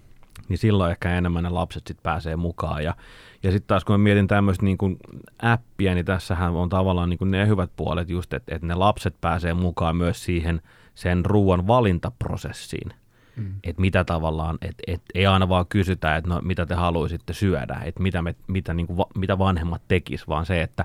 [0.49, 2.85] niin silloin ehkä enemmän ne lapset sitten pääsee mukaan.
[2.85, 2.95] Ja,
[3.43, 4.97] ja sitten taas kun mä mietin tämmöistä niinku
[5.43, 9.55] appia, niin tässähän on tavallaan niinku ne hyvät puolet just, että, että ne lapset pääsee
[9.55, 10.63] mukaan myös siihen
[10.95, 12.93] sen ruoan valintaprosessiin.
[13.37, 13.55] Mm.
[13.65, 17.81] Että mitä tavallaan, että et, ei aina vaan kysytä, että no, mitä te haluaisitte syödä,
[17.85, 20.85] että mitä, me, mitä, niinku, va, mitä vanhemmat tekis, vaan se, että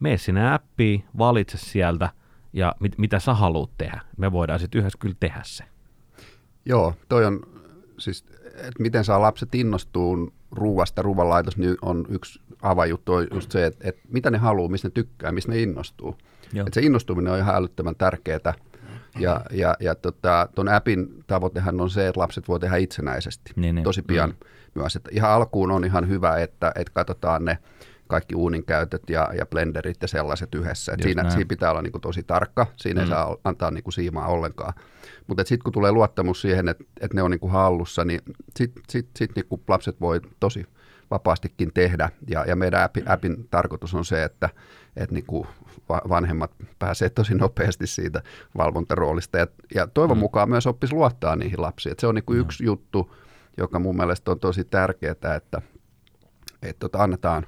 [0.00, 2.10] mene sinne appiin, valitse sieltä
[2.52, 4.00] ja mit, mitä sä haluat tehdä.
[4.16, 5.64] Me voidaan sitten yhdessä kyllä tehdä se.
[6.64, 7.40] Joo, toi on
[7.98, 13.66] siis, että miten saa lapset innostuu ruuasta, ruoanlaitos, niin on yksi avainjuttu on just se,
[13.66, 16.16] että, että mitä ne haluaa, mistä ne tykkää, mistä ne innostuu.
[16.52, 16.66] Joo.
[16.66, 18.54] Että se innostuminen on ihan älyttömän tärkeää.
[19.18, 23.74] Ja, ja, ja tota, ton appin tavoitehan on se, että lapset voi tehdä itsenäisesti Niin,
[23.74, 23.84] niin.
[23.84, 24.36] tosi pian mm.
[24.74, 24.96] myös.
[24.96, 27.58] Että ihan alkuun on ihan hyvä, että, että katsotaan ne,
[28.06, 30.92] kaikki uunin käytöt ja, ja blenderit ja sellaiset yhdessä.
[30.92, 31.32] Et Just siinä, näin.
[31.32, 33.04] siinä pitää olla niin kuin tosi tarkka, siinä mm.
[33.04, 34.72] ei saa antaa niin kuin siimaa ollenkaan.
[35.26, 38.20] Mutta sitten kun tulee luottamus siihen, että et ne on niin kuin hallussa, niin
[38.56, 40.66] sitten sit, sit niin kuin lapset voi tosi
[41.10, 42.10] vapaastikin tehdä.
[42.28, 44.48] Ja, ja meidän appin, appin tarkoitus on se, että
[44.96, 45.46] et niin kuin
[45.88, 48.22] va- vanhemmat pääsee tosi nopeasti siitä
[48.56, 49.38] valvontaroolista.
[49.38, 50.20] Ja, ja toivon mm.
[50.20, 51.92] mukaan myös oppisi luottaa niihin lapsiin.
[51.92, 53.14] Et se on niin kuin yksi juttu,
[53.58, 55.62] joka mun mielestä on tosi tärkeää, että,
[56.62, 57.46] että tota annetaan,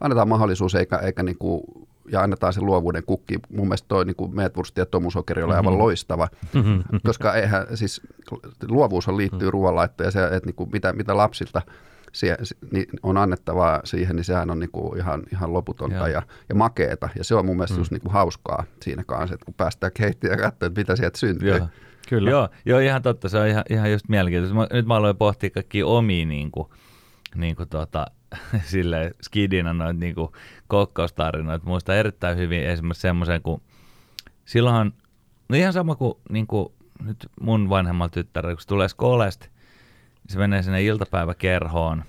[0.00, 1.62] annetaan mahdollisuus eikä, eikä niin kuin,
[2.10, 3.38] ja annetaan se luovuuden kukki.
[3.48, 6.28] Mun mielestä toi niin kuin Meetwursti ja tomusokeri oli aivan loistava,
[7.06, 8.00] koska eihän siis
[8.68, 11.62] luovuus on liittyy ruoanlaittoon ja se, että niin kuin mitä, mitä lapsilta
[12.12, 12.36] sie,
[12.70, 16.06] niin on annettavaa siihen, niin sehän on niin kuin ihan, ihan loputonta Joo.
[16.06, 17.08] ja, ja makeeta.
[17.16, 17.80] Ja se on mun mielestä mm.
[17.80, 21.18] just niin kuin hauskaa siinä kanssa, että kun päästään keittiöön ja katsomaan, että mitä sieltä
[21.18, 21.48] syntyy.
[21.48, 21.68] Joo.
[22.08, 22.30] Kyllä.
[22.30, 23.28] Joo, joo, ihan totta.
[23.28, 24.56] Se on ihan, ihan just mielenkiintoista.
[24.56, 26.68] Mä, nyt mä aloin pohtia kaikki omia niin kuin,
[27.34, 28.06] niin kuin tota,
[28.70, 30.28] sille skidinä noita niin kuin
[30.66, 31.66] kokkaustarinoita.
[31.66, 33.62] Muistan erittäin hyvin esimerkiksi semmoisen, kun
[34.44, 34.92] silloinhan,
[35.48, 36.68] no ihan sama kuin, niin kuin
[37.04, 39.46] nyt mun vanhemmalla tyttärellä, kun se tulee skolesta,
[40.28, 42.04] se menee sinne iltapäiväkerhoon,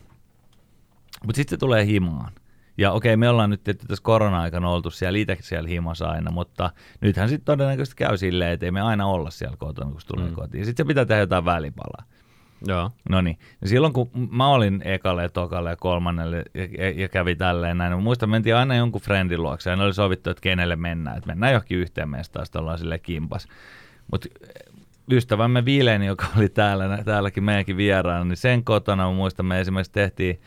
[1.25, 2.32] mutta sitten se tulee himaan.
[2.77, 6.71] Ja okei, me ollaan nyt tietysti tässä korona-aikana oltu siellä itse siellä himassa aina, mutta
[7.01, 10.29] nythän sitten todennäköisesti käy silleen, että ei me aina olla siellä kotona, kun se tulee
[10.29, 10.36] mm.
[10.36, 10.65] kotiin.
[10.65, 12.03] Sitten se pitää tehdä jotain välipalaa.
[12.67, 12.91] Joo.
[13.10, 17.36] No niin, silloin kun mä olin ekalle, ja tokalle ja kolmannelle ja, ja, ja kävi
[17.36, 20.75] tälleen näin, niin muistan, mentiin aina jonkun friendin luokse ja ne oli sovittu, että kenelle
[20.75, 23.47] mennään, että mennään johonkin yhteen mestaan, sitten ollaan sille kimpas.
[24.12, 24.27] Mutta
[25.12, 29.91] ystävämme Vileeni, joka oli täällä, täälläkin meidänkin vieraana, niin sen kotona mä muistan, me esimerkiksi
[29.91, 30.41] tehtiin,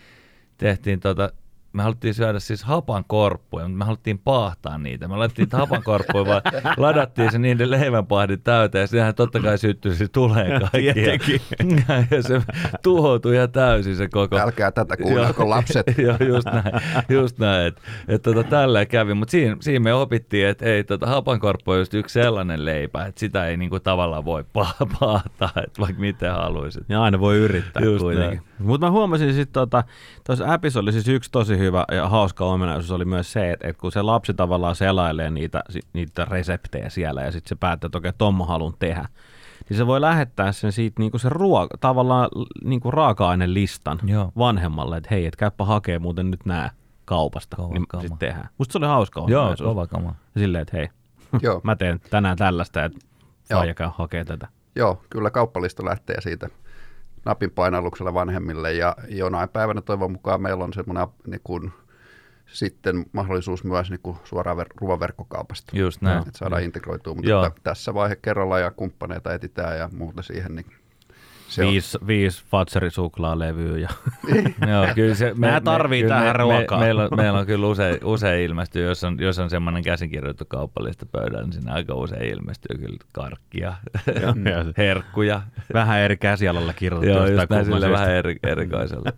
[0.56, 1.32] tehtiin tota,
[1.72, 5.08] me haluttiin syödä siis hapan korppuja, mutta me haluttiin paahtaa niitä.
[5.08, 6.42] Me laitettiin niitä hapan korppuja, vaan
[6.76, 11.40] ladattiin se niiden leivänpahdin täyteen ja sehän totta kai syttyi, se tulee kaikki.
[11.88, 12.42] Ja, ja se
[12.82, 14.38] tuhoutui ihan täysin se koko.
[14.38, 15.86] Älkää tätä kuunnelko lapset.
[15.98, 20.46] Joo, just näin, just näin että et, tota, tälleen kävi, mutta siinä, siinä, me opittiin,
[20.46, 24.42] että ei, tota, hapankorppu on just yksi sellainen leipä, että sitä ei niinku tavallaan voi
[24.42, 26.84] pa- paahtaa, että vaikka miten haluaisit.
[26.88, 28.42] Ja aina voi yrittää Just kuitenkin.
[28.58, 29.84] Mutta mä huomasin sitten, tota,
[30.26, 33.80] tuossa appissa oli siis yksi tosi hyvä ja hauska ominaisuus oli myös se, että, että
[33.80, 38.12] kun se lapsi tavallaan selailee niitä, niitä reseptejä siellä ja sitten se päättää, että okei,
[38.18, 39.08] ton mä haluan tehdä,
[39.68, 42.28] niin se voi lähettää sen siitä niinku se ruoka, tavallaan
[42.64, 44.32] niinku raaka-ainelistan Joo.
[44.38, 46.70] vanhemmalle, että hei, et käypä hakee muuten nyt nää
[47.04, 48.00] kaupasta, Kova niin kama.
[48.00, 48.48] sitten tehdään.
[48.58, 49.68] Musta se oli hauska Joo, ominaisuus.
[49.68, 50.14] kova kama.
[50.38, 50.88] Silleen, että hei,
[51.42, 51.60] Joo.
[51.64, 52.98] mä teen tänään tällaista, että
[53.54, 54.48] faija käy hakee tätä.
[54.76, 56.48] Joo, kyllä kauppalista lähtee siitä
[57.24, 61.72] napin painalluksella vanhemmille ja jonain päivänä toivon mukaan meillä on semmoinen niin kuin,
[62.46, 65.76] sitten mahdollisuus myös niin kuin suoraan ver- ruoaverkkokaupasta.
[65.76, 66.18] Just näin.
[66.18, 67.50] Että saadaan integroitua, mutta Joo.
[67.62, 70.66] tässä vaihe kerralla ja kumppaneita etsitään ja muuta siihen, niin
[71.52, 73.88] se on, Viisi, viisi Fatserin suklaalevyä ja
[74.70, 76.78] Joo, kyllä se, Nää tarvii kyllä tähän ruokaa.
[76.78, 80.44] Me, meillä, on, meillä on kyllä usein, usein ilmestyy, jos on, jos on semmoinen käsikirjoitettu
[80.48, 83.74] kaupallista pöydällä, niin siinä aika usein ilmestyy kyllä karkkia,
[84.78, 85.42] herkkuja.
[85.74, 87.18] vähän eri käsialalla kirjoitettu.
[87.18, 89.12] Joo, just näin vähän eri, erikoisella.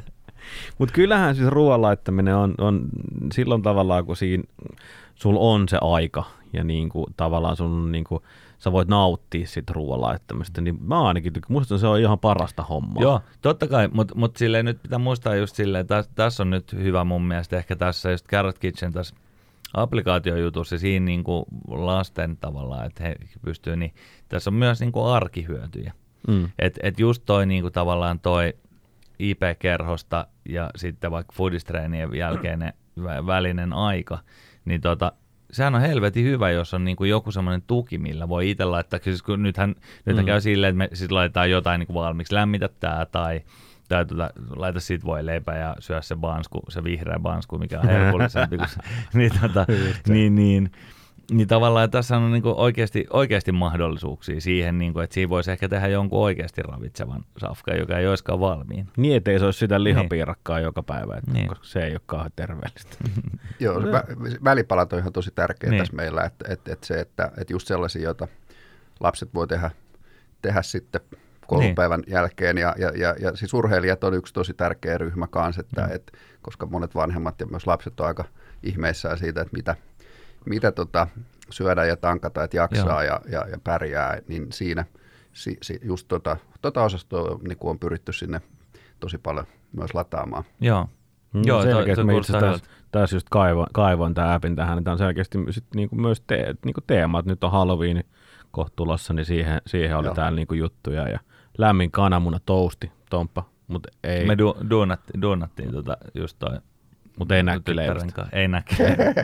[0.78, 2.88] Mutta kyllähän siis ruoan laittaminen on, on
[3.32, 4.44] silloin tavallaan, kun siinä
[5.14, 8.22] sulla on se aika ja niin kuin, tavallaan sun, niin kuin,
[8.58, 11.32] sä voit nauttia siitä ruoan laittamista, niin mä ainakin.
[11.48, 13.02] Musta se on ihan parasta hommaa.
[13.02, 16.72] Joo, totta kai, mutta mut silleen nyt pitää muistaa just silleen, tässä täs on nyt
[16.72, 19.14] hyvä mun mielestä ehkä tässä just Carrot Kitchen tässä
[19.74, 23.94] applikaatiojutussa siinä niin kuin lasten tavallaan, että he pystyy, niin
[24.28, 25.92] tässä on myös niin kuin arkihyötyjä.
[26.28, 26.48] Mm.
[26.58, 28.54] Et, et just toi niin kuin tavallaan toi
[29.18, 34.18] IP-kerhosta ja sitten vaikka foodistreenien jälkeinen vä- välinen aika,
[34.64, 35.12] niin tota,
[35.52, 39.00] sehän on helvetin hyvä, jos on niin kuin joku semmoinen tuki, millä voi itse laittaa.
[39.02, 40.26] Siis kun nythän, nythän Mm.
[40.26, 42.68] käy silleen, että me sit laitetaan jotain niin kuin valmiiksi, lämmitä
[43.12, 43.40] tai
[43.88, 47.88] tai tuota, laita siitä voi leipä ja syö se bansku, se vihreä bansku, mikä on
[47.94, 48.76] herkullisempi kuin se.
[49.14, 50.72] niin, tota, niin, niin, niin
[51.48, 55.88] tavallaan tässä on niin oikeasti, oikeasti mahdollisuuksia siihen, niin kuin, että siinä voisi ehkä tehdä
[55.88, 58.88] jonkun oikeasti ravitsevan safkan, joka ei olisikaan valmiin.
[58.96, 61.48] Niin, ettei se olisi sitä lihapiirakkaa joka päivä, että, Niin.
[61.48, 62.96] koska se ei ole kauhean terveellistä.
[63.60, 65.80] joo, se vä- välipalat on ihan tosi tärkeä Niin.
[65.82, 68.28] tässä meillä, että, että, että se, että, että just sellaisia, joita
[69.00, 69.70] lapset voi tehdä,
[70.42, 71.00] tehdä sitten
[71.46, 72.12] koulupäivän niin.
[72.12, 72.58] jälkeen.
[72.58, 75.94] Ja, ja, ja, ja siis urheilijat on yksi tosi tärkeä ryhmä kanssa, että, mm.
[75.94, 76.12] että,
[76.42, 78.24] koska monet vanhemmat ja myös lapset on aika
[78.62, 79.76] ihmeissään siitä, että mitä,
[80.46, 81.06] mitä tota,
[81.50, 84.84] syödä ja tankata, että jaksaa ja, ja, ja pärjää, niin siinä
[85.32, 88.40] si, si, just tota, tota osastoa niin kuin on pyritty sinne
[89.00, 90.44] tosi paljon myös lataamaan.
[90.60, 90.88] Joo.
[91.32, 94.76] Mm, Joo, selkeästi toi me kuulostaa itse tässä, tässä just kaivoin, kaivoin tämän appin tähän,
[94.76, 98.04] niin tämä on selkeästi sit niinku myös te, niinku teema, että nyt on Halloween
[98.50, 100.14] kohta tulossa, niin siihen, siihen oli Joo.
[100.14, 101.20] täällä niinku juttuja ja
[101.58, 104.26] lämmin kananmuna tousti, Tomppa, mutta ei.
[104.26, 106.58] Me du, duunatti, duunattiin tota, just toi
[107.20, 107.42] Mutta ei
[107.86, 108.26] kanssa.
[108.32, 108.74] Ei näkki.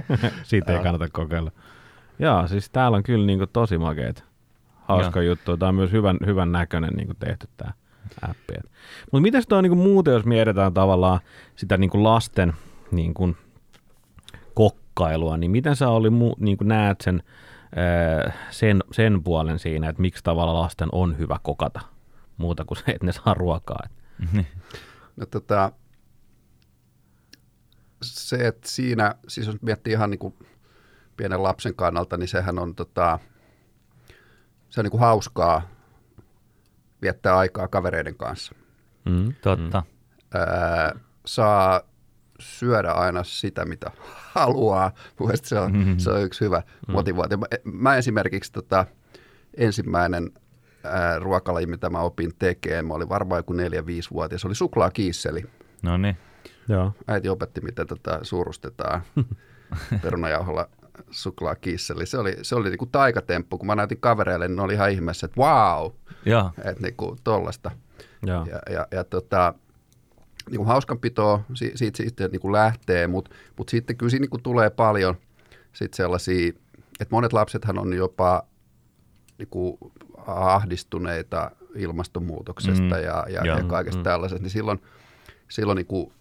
[0.42, 1.50] Siitä ei kannata kokeilla.
[2.18, 4.24] Joo, siis täällä on kyllä niinku tosi makeet.
[4.74, 5.56] Hauska juttu.
[5.56, 7.72] Tämä on myös hyvän, hyvän näköinen niinku tehty tämä
[8.22, 8.54] appi.
[9.12, 11.20] Mutta miten se on niinku muuten, jos mietitään tavallaan
[11.56, 12.52] sitä niinku lasten
[12.90, 13.36] niinku
[14.54, 17.22] kokkailua, niin miten sä oli, mu, niinku näet sen,
[17.76, 21.80] ää, sen, sen puolen siinä, että miksi tavallaan lasten on hyvä kokata
[22.36, 23.82] muuta kuin se, että ne saa ruokaa.
[25.16, 25.72] No, tota,
[28.02, 30.34] se, että siinä, siis jos miettii ihan niin kuin
[31.16, 33.18] pienen lapsen kannalta, niin sehän on, tota,
[34.68, 35.62] se on niin kuin hauskaa
[37.02, 38.54] viettää aikaa kavereiden kanssa.
[39.04, 39.34] Mm.
[39.42, 39.82] Totta.
[40.34, 40.92] Ää,
[41.26, 41.80] saa
[42.40, 43.90] syödä aina sitä, mitä
[44.34, 44.92] haluaa.
[45.20, 45.98] Mielestäni se on, mm-hmm.
[45.98, 47.38] se on yksi hyvä motivaatio.
[47.38, 48.86] Mä, mä esimerkiksi tota,
[49.56, 50.30] ensimmäinen
[50.84, 55.44] ää, ruokalaji, mitä mä opin tekemään, mä olin varmaan joku 4-5-vuotias, se oli suklaakiisseli.
[55.82, 56.16] No niin.
[56.68, 56.92] Joo.
[57.06, 59.02] Äiti opetti, miten tätä suurustetaan
[60.02, 60.68] perunajauholla
[61.10, 62.06] suklaakiisseli.
[62.06, 63.58] Se oli, se oli niinku taikatemppu.
[63.58, 65.90] Kun mä näytin kavereille, niin ne oli ihan ihmeessä, että wow,
[66.64, 67.70] että niinku tollasta.
[68.26, 68.44] Joo.
[68.46, 69.54] Ja, ja, ja tota,
[70.50, 74.30] niin kuin hauskanpitoa si- siitä, siitä niin kuin lähtee, mutta mut sitten kyllä siinä niin
[74.30, 75.14] kuin tulee paljon
[75.72, 76.48] sit sellaisia,
[77.00, 78.42] että monet lapsethan on jopa
[79.38, 79.78] niin kuin
[80.26, 82.90] ahdistuneita ilmastonmuutoksesta Mm.
[82.90, 83.58] ja, ja, Joo.
[83.58, 84.04] ja kaikesta Mm.
[84.04, 84.82] tällaisesta, niin silloin,
[85.48, 86.12] silloin niin kuin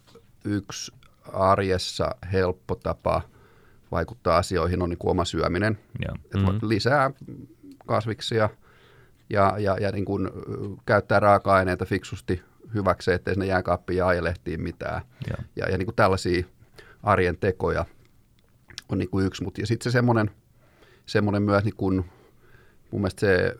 [0.46, 0.92] yksi
[1.32, 3.22] arjessa helppo tapa
[3.90, 5.78] vaikuttaa asioihin on niin kuin oma syöminen.
[6.14, 6.58] Että mm-hmm.
[6.62, 7.10] lisää
[7.86, 8.48] kasviksia
[9.30, 10.30] ja, ja, ja niin kuin,
[10.86, 12.42] käyttää raaka-aineita fiksusti
[12.74, 15.02] hyväksi, ettei sinne jääkaappiin ja ajelehtiin mitään.
[15.30, 15.38] Joo.
[15.56, 16.44] Ja, ja niin kuin tällaisia
[17.02, 17.84] arjen tekoja
[18.88, 19.44] on niin kuin yksi.
[19.44, 20.30] Mut, ja sitten se semmoinen,
[21.06, 22.04] semmoinen myös, niin kuin,
[22.90, 23.54] mun mielestä se,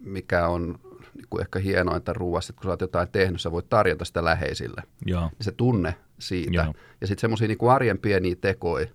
[0.00, 0.78] mikä on
[1.22, 4.24] niin kuin ehkä hienointa ruuassa, että kun sä oot jotain tehnyt, sä voit tarjota sitä
[4.24, 4.82] läheisille.
[5.06, 5.20] Joo.
[5.20, 6.52] Niin se tunne siitä.
[6.52, 6.74] Joo.
[7.00, 8.86] Ja sitten semmoisia niin arjen pieniä tekoja,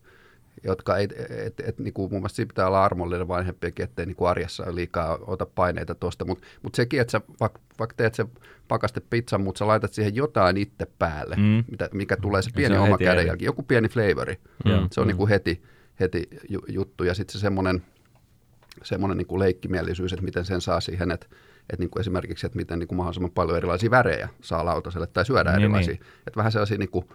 [0.63, 4.15] jotka ei, et, et, niin kuin mun mielestä siinä pitää olla armollinen vanhempienkin, ettei niin
[4.15, 6.25] kuin arjessa liikaa ota paineita tuosta.
[6.25, 8.25] Mutta mut sekin, että sä vaikka vaik teet se
[8.67, 11.41] pakaste pizzan, mutta sä laitat siihen jotain itse päälle, Mm.
[11.43, 11.63] mm.
[11.71, 14.39] mitä, mikä tulee se se pieni on oma kädenjälki, joku pieni flavori.
[14.65, 14.87] Joo.
[14.91, 15.61] Se on niin kuin heti,
[15.99, 17.03] heti ju- juttu.
[17.03, 17.83] Ja sitten se semmoinen,
[18.83, 21.27] semmoinen niin kuin leikkimielisyys, että miten sen saa siihen, että
[21.69, 25.25] että niin kuin esimerkiksi, että miten niin kuin mahdollisimman paljon erilaisia värejä saa lautaselle tai
[25.25, 25.93] syödä Niin, erilaisia.
[25.93, 26.03] niin.
[26.27, 27.05] Että vähän sellaisia niin kuin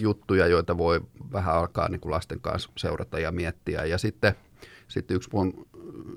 [0.00, 1.00] juttuja, joita voi
[1.32, 3.84] vähän alkaa niin kuin lasten kanssa seurata ja miettiä.
[3.84, 4.34] Ja sitten,
[4.88, 5.66] sitten yksi mun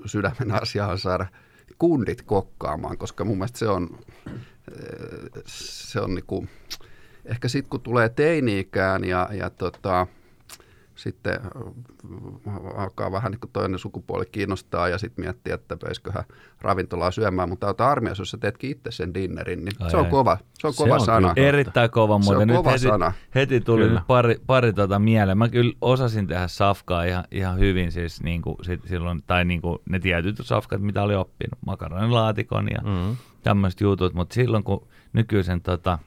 [0.06, 1.26] sydämen asia on saada
[1.78, 3.98] kundit kokkaamaan, koska mun mielestä se on,
[5.46, 6.48] se on niin kuin,
[7.24, 10.06] ehkä sitten kun tulee teini-ikään ja, ja tota,
[10.94, 16.24] sitten äh, alkaa vähän niin kuin toinen sukupuoli kiinnostaa ja sitten miettiä, että pöisiköhän
[16.60, 20.04] ravintolaa syömään, mutta ota armias, jos sä teetkin itse sen dinnerin, niin Ai se on
[20.04, 20.10] ai.
[20.10, 21.34] kova, se on Se kova on sana.
[21.34, 22.48] kyllä Erittäin kova Se on.
[22.48, 23.12] Nyt kova heti, sana.
[23.34, 23.94] heti tuli Kyllä.
[23.98, 25.38] nyt pari, pari tota mieleen.
[25.38, 29.60] Mä kyllä osasin tehdä safkaa ihan, ihan hyvin siis niin kuin sit silloin, tai niin
[29.62, 33.16] kuin ne tietyt safkat, mitä oli oppinut, makaronilaatikon ja Mm.
[33.42, 35.98] tämmöiset jutut, mutta silloin kun nykyisen tota,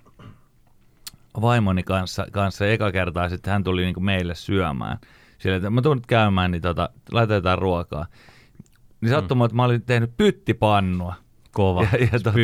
[1.42, 4.98] vaimoni kanssa, kanssa eka kertaa sitten hän tuli niinku meille syömään,
[5.38, 8.06] sillä että mä tuun nyt käymään, niin tota, laitetaan ruokaa.
[9.02, 11.14] Niin sattumaa, että mä olin tehnyt pyttipannua.
[11.52, 11.82] Kova.
[11.82, 12.40] Ja, ja, tota,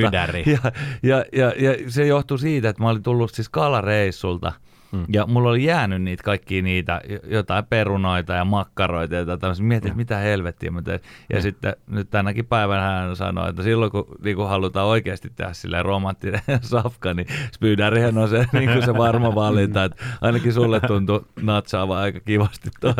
[0.45, 0.71] ja,
[1.03, 4.53] ja, ja, ja, se johtui siitä, että mä olin tullut siis kalareissulta
[4.91, 5.05] Mm.
[5.13, 9.65] ja mulla oli jäänyt niitä kaikki niitä, jotain perunoita ja makkaroita ja tämmöisiä.
[9.65, 10.99] Mietin, että mitä helvettiä mä teen.
[11.29, 11.41] Ja Mm.
[11.41, 15.85] sitten nyt tänäkin päivänä hän sanoi, että silloin kun niin kun halutaan oikeasti tehdä silleen
[15.85, 19.83] romanttinen safka, niin spydärihän on se, niin kuin se varma valinta.
[19.83, 22.93] Että ainakin sulle tuntuu natsaava aika kivasti toi.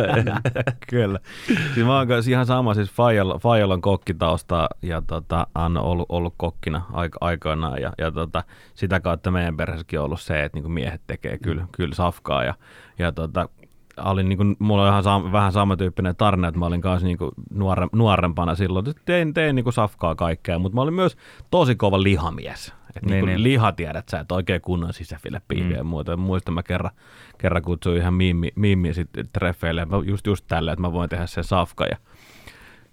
[0.90, 1.20] Kyllä.
[1.74, 6.82] Siis mä oon ihan sama, siis Fajalla on kokkitausta ja tota, on ollut, ollut kokkina
[6.94, 11.02] aika, aikoinaan ja, ja tota, sitä kautta meidän perheessäkin on ollut se, että niinku miehet
[11.08, 12.54] tekee kyllä, kyllä safkaa ja,
[13.00, 13.50] ja tota,
[14.06, 17.88] olin niinku, mulla on ihan sam, vähän samantyyppinen tarina, että mä olin kanssa niinku nuore,
[17.94, 21.18] nuorempana silloin, tein, tein niinku safkaa kaikkea, mutta mä olin myös
[21.52, 22.74] tosi kova lihamies.
[22.96, 23.44] Et Niin, niinku niin.
[23.44, 25.76] liha tiedät sä, että oikein kunnon sisäfille piiviä Mm.
[25.78, 26.18] ja muuta.
[26.18, 26.92] Muistan mä kerran,
[27.38, 31.26] kerran kutsuin ihan miimmi, miimmi sitten treffeille, Mä just, just tälle, että mä voin tehdä
[31.28, 31.98] sen safka ja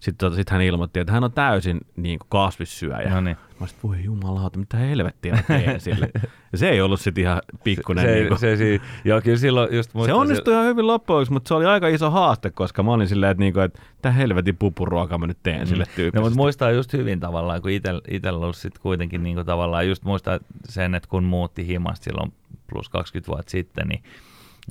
[0.01, 3.11] sitten tota, sit hän ilmoitti, että hän on täysin niin kuin kasvissyöjä.
[3.11, 3.37] No niin.
[3.61, 6.11] Mä sit, voi jumalauta, mitä helvettiä mä teen sille.
[6.53, 8.05] Ja se ei ollut sitten ihan pikkuinen.
[8.05, 11.33] se, niin kuin, se, se, joo, kyllä silloin just se onnistui ihan hyvin loppujen lopuksi,
[11.33, 14.57] mutta se oli aika iso haaste, koska mä olin silleen, että, niinku, että tämä helvetin
[14.57, 16.21] pupuruoka mä nyt teen sille No, tyyppisesti.
[16.25, 20.95] mutta muistaa just hyvin tavallaan, kun itsellä ollut sit kuitenkin niin tavallaan, just muistaa sen,
[20.95, 22.33] että kun muutti himasta silloin
[22.67, 24.03] plus 20 vuotta sitten, niin,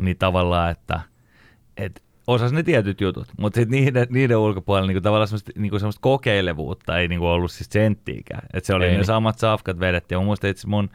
[0.01, 0.99] niin tavallaan, että,
[1.77, 6.01] että osasi ne tietyt jutut, mutta sitten niiden, niiden ulkopuolella niin tavallaan semmoista, niin semmoista
[6.01, 8.47] kokeilevuutta ei niin ollut siis senttiikään.
[8.53, 9.05] Että se oli Ei ne niin.
[9.05, 10.19] samat safkat vedettiin.
[10.19, 10.89] Mä muistan itse mun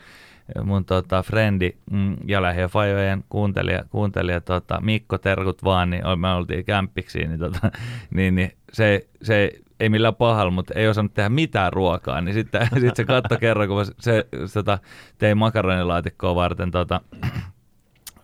[0.64, 6.64] mun tota, frendi mm, ja lähiöfajojen kuuntelija, kuuntelija tota, Mikko Terkut vaan, niin me oltiin
[6.64, 7.70] kämppiksi, niin, tota,
[8.14, 12.68] niin, niin se, se ei millään pahalla, mutta ei osannut tehdä mitään ruokaa, niin sitten
[12.80, 14.78] sit se katto kerran, kun mä se, se, tota,
[15.18, 17.00] tein makaronilaatikkoa varten tota,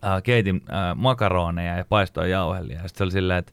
[0.04, 2.76] äh, keitin äh, makaroneja ja paistoin jauhelia.
[2.76, 3.52] Ja sitten se oli silleen, että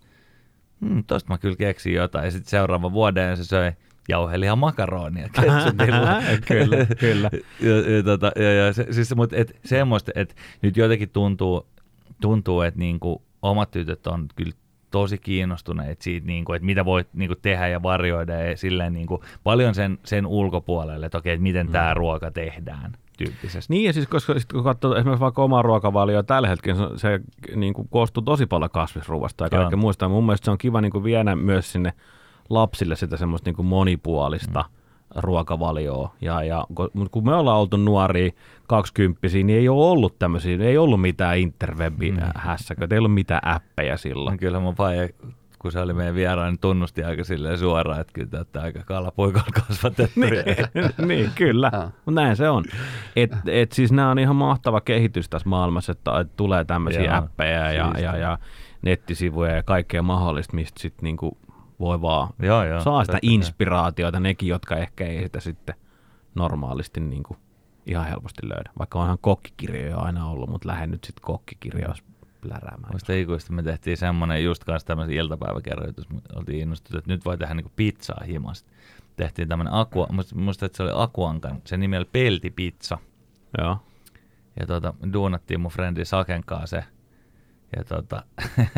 [0.81, 2.25] hmm, tosta mä kyllä keksin jotain.
[2.25, 3.71] Ja sitten seuraavan vuoden se söi
[4.09, 6.21] jauhelia makaronia ketsupilla.
[6.47, 7.29] kyllä, kyllä.
[7.61, 11.67] ja, ja, tota, ja, ja se, siis, mutta et, semmoista, että nyt jotenkin tuntuu,
[12.21, 14.53] tuntuu että niinku, omat tytöt on kyllä
[14.91, 18.93] tosi kiinnostuneet siitä, niin kuin, että mitä voit niin kuin, tehdä ja varjoida ja silleen
[18.93, 21.71] niin kuin, paljon sen, sen ulkopuolelle, että okei, että miten mm.
[21.71, 23.73] tämä ruoka tehdään tyyppisesti.
[23.73, 27.19] Niin ja siis koska sit kun katsoo esimerkiksi vaikka omaa ruokavalioa tällä hetkellä, se, se
[27.55, 30.09] niin kuin koostuu tosi paljon kasvisruuasta ja kaikkea muista.
[30.09, 31.93] Mun mielestä se on kiva niin kuin viedä myös sinne
[32.49, 35.21] lapsille sitä semmoista niin kuin monipuolista mm.
[35.21, 36.15] ruokavalioa.
[36.21, 38.31] Ja, ja, mutta kun me ollaan oltu nuoria
[38.67, 44.37] kaksikymppisiä, niin ei ole ollut tämmöisiä, ei ollut mitään interweb-hässäköitä, ei ollut mitään appeja silloin.
[44.37, 45.09] Kyllä mun faija
[45.65, 49.47] kun se oli meidän vieraan, niin tunnusti aika silleen suoraan, että kyllä tätä aika kalapoikalla
[49.67, 50.19] kasvatettu.
[50.19, 50.33] niin,
[51.07, 51.71] niin, kyllä,
[52.05, 52.63] mutta näin se on.
[53.15, 57.93] Et, et siis nämä on ihan mahtava kehitys tässä maailmassa, että, tulee tämmöisiä appeja ja,
[57.99, 58.37] ja, ja
[58.81, 61.37] nettisivuja ja kaikkea mahdollista, mistä sitten niinku
[61.79, 65.75] voi vaan joo, joo, saa sitä inspiraatiota, nekin, jotka ehkä ei sitä sitten
[66.35, 67.37] normaalisti niinku
[67.85, 68.71] ihan helposti löydä.
[68.79, 72.03] Vaikka onhan kokkikirjoja aina ollut, mutta lähden nyt sitten kokkikirjoissa
[72.47, 72.93] pläräämään.
[72.93, 77.53] Muista ikuisesti me tehtiin semmoinen just kanssa tämmöisen iltapäiväkerroitus, oltiin innostuttu, että nyt voi tehdä
[77.53, 78.71] niinku pizzaa himasta.
[79.15, 82.97] Tehtiin tämmöinen Aqua, muista, että se oli Akuankan, se nimi oli Peltipizza.
[83.57, 83.77] Joo.
[84.59, 86.83] Ja tota, duunattiin mun frendi Saken kanssa se
[87.75, 88.23] ja, tota,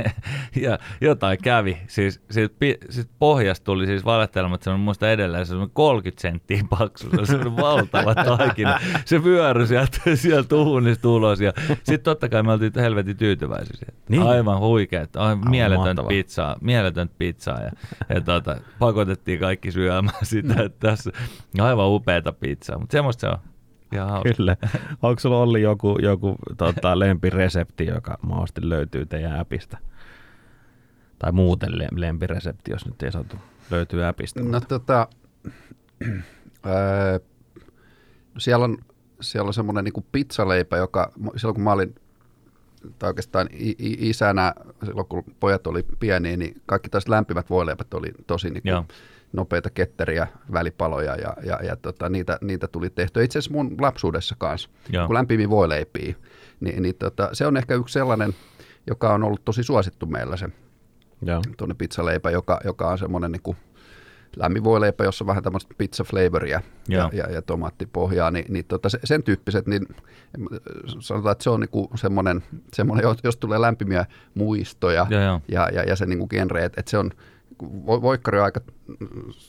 [0.64, 1.78] ja jotain kävi.
[1.88, 2.52] Siis, siis,
[2.90, 7.36] siis pohjasta tuli siis valettelematta, se on muista edelleen se on 30 senttiä paksu, se
[7.36, 8.80] on valtava taikina.
[9.06, 13.88] Se vyöry sieltä, sieltä tuhunista ulos ja sitten totta kai me oltiin helvetin tyytyväisiä.
[14.10, 14.22] Niin.
[14.24, 17.72] Aivan huikeet, aivan mieletöntä pizzaa, mieletöntä pizzaa ja,
[18.10, 21.12] ja tota, pakotettiin kaikki syömään sitä, että tässä
[21.60, 23.57] aivan upeata pizzaa, mutta semmoista se on.
[23.92, 24.58] Ja Kyllä.
[25.02, 29.78] Onko sulla ollut joku, joku tota, lempiresepti, joka mahdollisesti löytyy teidän appista?
[31.20, 33.38] Tai muuten lempiresepti, jos nyt ei saatu
[33.72, 34.44] löytyy appista.
[34.44, 35.08] No tota,
[36.64, 37.20] ää,
[38.38, 38.78] siellä on,
[39.22, 41.96] siellä on semmoinen niin pizzaleipä, joka silloin kun mä olin
[43.00, 44.54] tai oikeastaan isänä,
[44.86, 48.88] silloin kun pojat oli pieniä, niin kaikki taas lämpimät voileipät oli tosi niin kuin,
[49.34, 53.24] nopeita ketteriä, välipaloja ja, ja, ja tota, niitä, niitä tuli tehtyä.
[53.24, 55.08] Itse asiassa mun lapsuudessa kanssa, Joo.
[55.08, 56.16] kun lämpimi voi leipii,
[56.60, 58.34] niin, niin tota, se on ehkä yksi sellainen,
[58.88, 60.50] joka on ollut tosi suosittu meillä se
[61.58, 63.58] tuonne pizzaleipä, joka, joka on semmoinen niin kuin
[64.36, 68.90] lämmin voileipä, jossa on vähän tämmöistä pizza flavoria ja, ja, ja tomaattipohjaa, niin, niin tota,
[69.04, 69.88] sen tyyppiset, niin
[71.00, 75.96] sanotaan, että se on niinku semmoinen, semmoinen, jos tulee lämpimiä muistoja ja, ja, ja, ja
[75.96, 77.12] se niinku genre, että, että se on
[77.86, 78.62] voikkari on aika,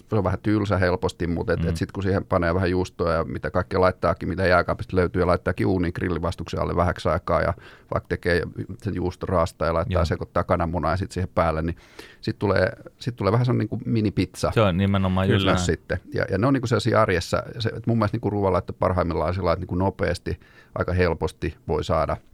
[0.08, 1.68] se on vähän tylsä helposti, mutta et, mm.
[1.68, 5.26] et sitten kun siihen panee vähän juustoa ja mitä kaikkea laittaakin, mitä jääkaapista löytyy ja
[5.26, 7.54] laittaakin uuniin grillivastuksen alle vähäksi aikaa ja
[7.94, 8.42] vaikka tekee
[8.82, 10.04] sen juustoraasta ja laittaa Joo.
[10.04, 11.76] sekoittaa kananmunaa ja sitten siihen päälle, niin
[12.20, 14.50] sitten tulee, sit tulee vähän sellainen niin minipizza.
[14.54, 16.00] Se on nimenomaan Kyllä sitten.
[16.14, 18.72] Ja, ja ne on niin kuin sellaisia arjessa, se, että mun mielestä niin kuin ruoanlaitto
[18.72, 20.40] parhaimmillaan sillä että niin kuin nopeasti,
[20.74, 22.16] aika helposti voi saada–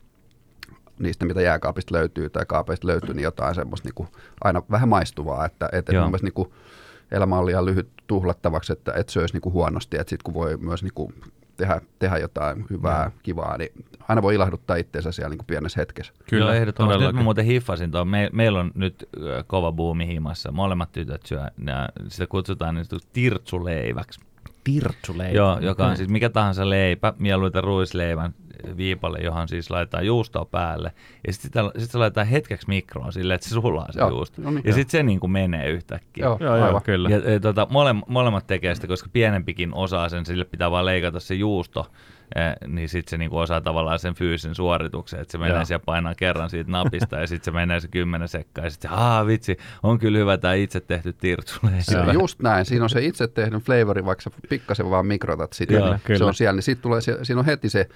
[0.98, 4.08] niistä, mitä jääkaapista löytyy tai kaapeista löytyy, niin jotain semmoista niin kuin
[4.44, 6.52] aina vähän maistuvaa, että, että mun mielestä niin kuin
[7.10, 10.56] elämä on liian lyhyt tuhlattavaksi, että et söisi niin kuin huonosti, että sitten kun voi
[10.56, 11.14] myös niin kuin
[11.56, 13.10] tehdä, tehdä jotain hyvää, ja.
[13.22, 13.70] kivaa, niin
[14.08, 16.12] aina voi ilahduttaa itseensä siellä niin kuin pienessä hetkessä.
[16.30, 17.04] Kyllä, Joo, ehdottomasti.
[17.04, 18.08] Nyt mä muuten hiffasin tuon.
[18.08, 19.08] Me, meillä on nyt
[19.46, 20.52] kova buumi himassa.
[20.52, 24.20] Molemmat tytöt syö, ja sitä kutsutaan niin tirtsuleiväksi.
[24.64, 25.36] Tirtsuleipä.
[25.36, 28.34] Joo, joka on siis mikä tahansa leipä, mieluiten ruisleivän
[28.76, 30.92] viipalle, johon siis laitetaan juustoa päälle.
[31.26, 34.42] Ja sitten sit se laitetaan hetkeksi mikroon silleen, että se sulaa se joo, juusto.
[34.42, 36.24] No niin, ja sitten se niin kuin menee yhtäkkiä.
[36.24, 37.08] Joo, joo, joo kyllä.
[37.08, 41.20] Ja, ja tota, mole, molemmat tekee sitä, koska pienempikin osaa sen, sille pitää vaan leikata
[41.20, 41.86] se juusto
[42.66, 45.64] niin sitten se niinku osaa tavallaan sen fyysisen suorituksen, että se menee Joo.
[45.64, 48.96] siellä painaa kerran siitä napista ja sitten se menee se kymmenen sekkaa ja sitten se,
[48.96, 51.70] haa vitsi, on kyllä hyvä tämä itse tehty tirtsulle.
[51.80, 55.52] Se on just näin, siinä on se itse tehty flavori, vaikka sä pikkasen vaan mikrotat
[55.52, 57.88] sitä, Joo, niin se on siellä, niin sitten tulee, siinä on heti se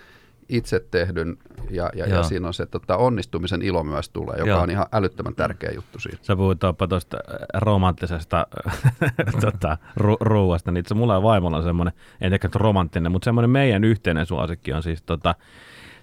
[0.48, 1.36] itse tehdyn
[1.70, 4.62] ja, ja, ja siinä on se tota, onnistumisen ilo myös tulee, joka Joo.
[4.62, 6.18] on ihan älyttömän tärkeä juttu siitä.
[6.22, 8.46] Sä puhuit tuosta äh, romanttisesta
[9.40, 13.50] tota, ru- ruuasta, niin itse mulla ja vaimolla on semmoinen, en ehkä romanttinen, mutta semmoinen
[13.50, 15.34] meidän yhteinen suosikki on siis tota,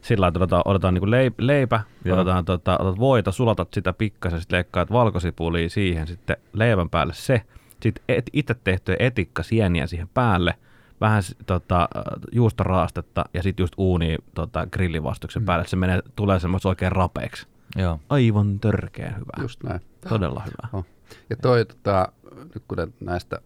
[0.01, 2.17] sillä että otetaan, otetaan niin leip, leipä, Joo.
[2.17, 7.41] otetaan tota, otat voita, sulatat sitä pikkasen, sitten leikkaat valkosipulia siihen, sitten leivän päälle se,
[7.81, 10.53] sitten et, itse tehtyä etikka sieniä siihen päälle,
[11.01, 11.89] vähän tota,
[12.31, 15.45] juustoraastetta ja sitten just uuni tota, grillivastuksen Mm.
[15.45, 17.47] päälle, että se menee, tulee semmoista oikein rapeeksi.
[17.75, 17.99] Joo.
[18.09, 19.41] Aivan törkeän hyvä.
[19.41, 19.81] Just näin.
[20.09, 20.79] Todella hyvä.
[20.79, 20.85] Oh.
[21.29, 22.11] Ja toi, tota,
[22.53, 23.39] nyt kun näistä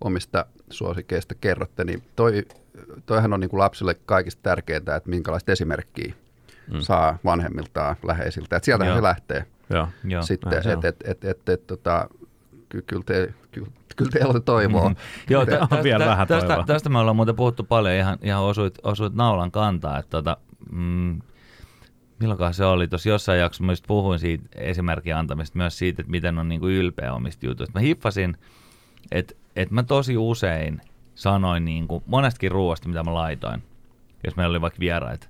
[0.00, 2.44] omista suosikeista kerrotte, niin toi,
[3.06, 6.14] toihan on niin kuin lapsille kaikista tärkeintä, että minkälaista esimerkkiä
[6.72, 6.80] mm.
[6.80, 8.56] saa vanhemmiltaan, läheisiltä.
[8.56, 8.98] Että sieltähän Joo.
[8.98, 9.88] se lähtee Joo.
[10.04, 10.22] Joo.
[10.22, 12.08] Sitten, että et, et, et, et, tota,
[12.68, 14.88] ky, kyllä, te, kyllä, kyllä teillä on toivoa.
[14.88, 14.98] Mhm.
[15.30, 16.66] Joo, Te- tä, on tästä, vielä vähän tästä, toivoa.
[16.66, 20.36] tästä me ollaan muuten puhuttu paljon, ihan, ihan osuit, osuit naulan kantaa, että tota,
[20.72, 21.20] mm,
[22.20, 26.38] milloinkaan se oli, tuossa jossain jaksossa mä puhuin siitä esimerkin antamista, myös siitä, että miten
[26.38, 27.78] on niinku ylpeä omista jutuista.
[27.78, 28.36] Mä hiffasin,
[29.12, 30.80] että, että mä tosi usein
[31.14, 33.62] sanoin niinku, monestakin ruoasta, mitä mä laitoin,
[34.24, 35.28] jos meillä oli vaikka vieraita,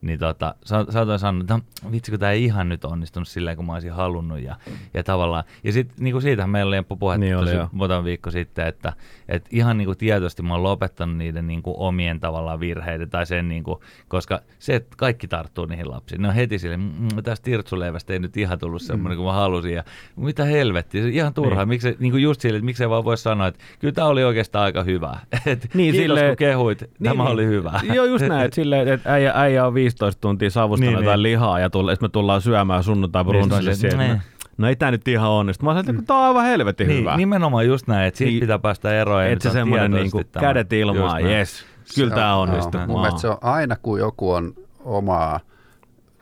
[0.00, 3.56] niin tota, sa- saatoin sanoa, että no, vitsi kun tämä ei ihan nyt onnistunut silleen,
[3.56, 4.40] kun mä olisin halunnut.
[4.40, 4.56] Ja,
[4.94, 8.66] ja tavallaan, ja sitten niin siitähän meillä oli puhetta Niin oli, tosi muutama viikko sitten,
[8.66, 8.92] että,
[9.28, 13.26] että ihan niin kuin tietoisesti mä oon lopettanut niiden niin kuin omien tavallaan virheiden, tai
[13.26, 17.08] sen niin kuin, koska se, että kaikki tarttuu niihin lapsiin, ne on heti sille, mmm,
[17.24, 19.84] tästä tirtsuleivästä ei nyt ihan tullut semmoinen kuin mä halusin, ja
[20.16, 21.68] mitä helvettiä, se ihan turhaa, niin.
[21.68, 24.64] miksi, niin kuin just sille, että miksei vaan voi sanoa, että kyllä tämä oli oikeastaan
[24.64, 27.32] aika hyvä, Et Niin, kiitos silleen- kun kehuit, tämä niin.
[27.32, 27.80] oli hyvä.
[27.94, 31.18] Joo, just näin, että silleen, että äijä, äijä on 15 tuntia savustanut Niin, niin, jotain
[31.18, 31.22] niin.
[31.22, 33.98] lihaa ja tull, me tullaan syömään sunnuntai Niin, brunssille siihen.
[33.98, 34.20] nee.
[34.58, 35.64] No ei tää nyt ihan onnistu.
[35.64, 37.16] Mä sanoin, että tää on aivan helvetin Niin, hyvä.
[37.16, 39.24] nimenomaan just näin, että siitä Niin, pitää päästä eroon.
[39.24, 40.40] Että se semmoinen niinku tämä.
[40.40, 42.80] kädet ilmaan, jes, kyllä on- onnistuu.
[42.86, 44.54] Mun mielestä se on aina, kun joku on
[44.84, 45.40] omaa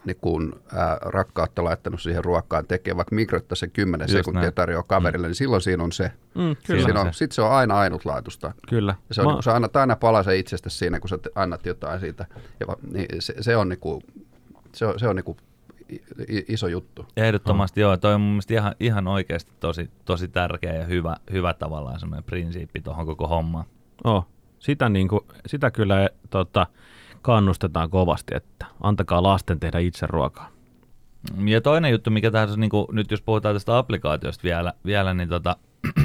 [0.05, 4.55] niin kun, ää, rakkautta laittanut siihen ruokaan, tekee vaikka mikrotta se 10 Just sekuntia näin.
[4.55, 6.05] tarjoaa kaverille, niin silloin siinä on se.
[6.05, 6.57] Mm, Kyllä.
[6.67, 7.19] kyllä, Siinä on, se.
[7.19, 8.53] Sitten se on aina ainutlaatuista.
[8.69, 8.95] kyllä.
[9.09, 11.67] Ja se on, Mä- niin, kun sä annat aina palasen itsestä siinä, kun sä annat
[11.67, 12.27] jotain siitä.
[12.61, 14.03] Ja, niin se, se on, niin kuin,
[14.75, 15.54] se on, se on niin kuin i-
[16.49, 17.07] iso juttu.
[17.17, 21.55] Ehdottomasti joo, toi on mun mielestä ihan, ihan oikeasti tosi, tosi tärkeä ja hyvä, hyvä
[21.55, 23.65] tavallaan semmoinen prinsiippi tuohon koko hommaan.
[24.05, 24.27] Oh,
[24.59, 26.67] sitä, niin kuin, sitä kyllä tota,
[27.23, 30.51] kannustetaan kovasti, että antakaa lasten tehdä itse ruokaa.
[31.45, 35.15] Ja toinen juttu, mikä tässä on, niin kuin, nyt jos puhutaan tästä applikaatiosta vielä, vielä
[35.15, 35.57] niin tota,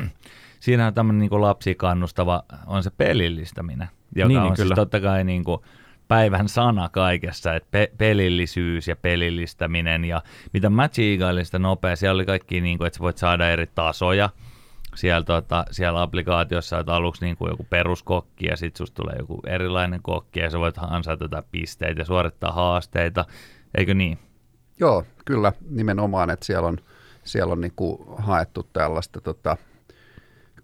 [0.60, 4.76] siinä on tämmöinen niin lapsi kannustava, on se pelillistäminen, joka Niin, on niin, siis kyllä.
[4.76, 5.62] totta kai niin kuin
[6.10, 10.22] päivän sana kaikessa, että pe- pelillisyys ja pelillistäminen ja
[10.54, 13.68] mitä mä tsiigailin sitä nopea, siellä oli kaikki, niin kuin, että sä voit saada eri
[13.68, 14.30] tasoja,
[14.96, 19.40] siellä, tota, siellä applikaatiossa, että aluksi niin kuin joku peruskokki ja sitten susta tulee joku
[19.48, 23.26] erilainen kokki ja sä voit ansaita tätä pisteitä ja suorittaa haasteita,
[23.78, 24.18] eikö niin?
[24.80, 26.78] Joo, kyllä nimenomaan, että siellä on,
[27.24, 29.58] siellä on niin kuin haettu tällaista tota,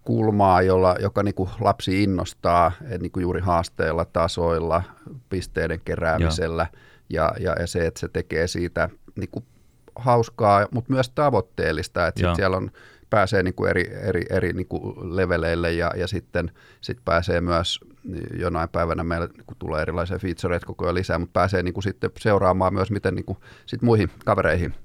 [0.05, 4.83] kulmaa, jolla, joka niin kuin lapsi innostaa et niin kuin juuri haasteilla, tasoilla,
[5.29, 6.67] pisteiden keräämisellä.
[7.09, 9.45] Ja, ja, ja se, että se tekee siitä niin kuin
[9.95, 12.71] hauskaa, mutta myös tavoitteellista, että sit siellä on
[13.09, 16.51] pääsee niin kuin eri, eri, eri niin kuin leveleille ja, ja sitten
[16.81, 17.79] sit pääsee myös
[18.39, 21.83] jonain päivänä meillä niin kuin tulee erilaisia featureita koko ajan lisää, mutta pääsee niin kuin
[21.83, 24.79] sitten seuraamaan myös, miten niin kuin sit muihin kavereihin, ka-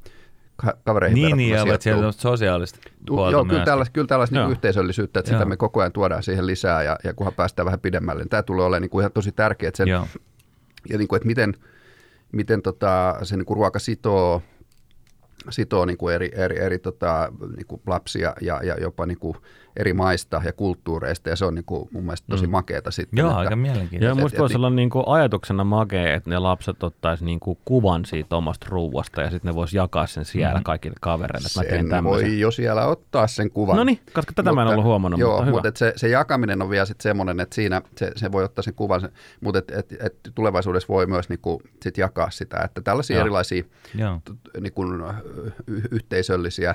[0.85, 5.21] kavereihin Niin, niin, ja olet siellä sosiaalista puolta Joo, kyllä tällaista, kyllä tällaista niin yhteisöllisyyttä,
[5.21, 5.39] että Joo.
[5.39, 8.43] sitä me koko ajan tuodaan siihen lisää ja, ja kunhan päästään vähän pidemmälle, niin tämä
[8.43, 10.07] tulee olemaan niin kuin ihan tosi tärkeää, että, sen, Joo.
[10.91, 11.55] ja niin kuin, että miten,
[12.33, 14.43] miten tota, se niin kuin ruoka sitoo,
[15.51, 19.37] sitoo niin kuin eri, eri, eri tota, niin kuin lapsia ja, ja jopa niin kuin
[19.77, 22.51] eri maista ja kulttuureista ja se on niin kuin mun mielestä tosi mm.
[22.51, 23.17] makeata sitten.
[23.19, 24.23] Joo, että, aika Ja mielenkiintoista.
[24.23, 28.67] musta et- voisi olla niinku ajatuksena makea, että ne lapset ottaisi niinku kuvan siitä omasta
[28.71, 30.63] ruuasta ja sitten ne voisi jakaa sen siellä Mhm.
[30.63, 32.29] kaikille kavereille, että mä teen sen tämmöisen.
[32.29, 33.77] voi jo siellä ottaa sen kuvan.
[33.77, 35.53] No niin, koska tätä mä en ollut huomannut, joo, mutta hyvä.
[35.57, 38.63] mutta et se, se jakaminen on vielä sitten semmoinen, että siinä se, se voi ottaa
[38.63, 39.09] sen kuvan,
[39.41, 43.21] mutta et, et, et tulevaisuudessa voi myös niinku sit jakaa sitä, että tällaisia Joo.
[43.21, 43.65] erilaisia
[43.95, 44.21] Joo.
[44.25, 45.03] t- niin kuin,
[45.67, 46.75] y- yhteisöllisiä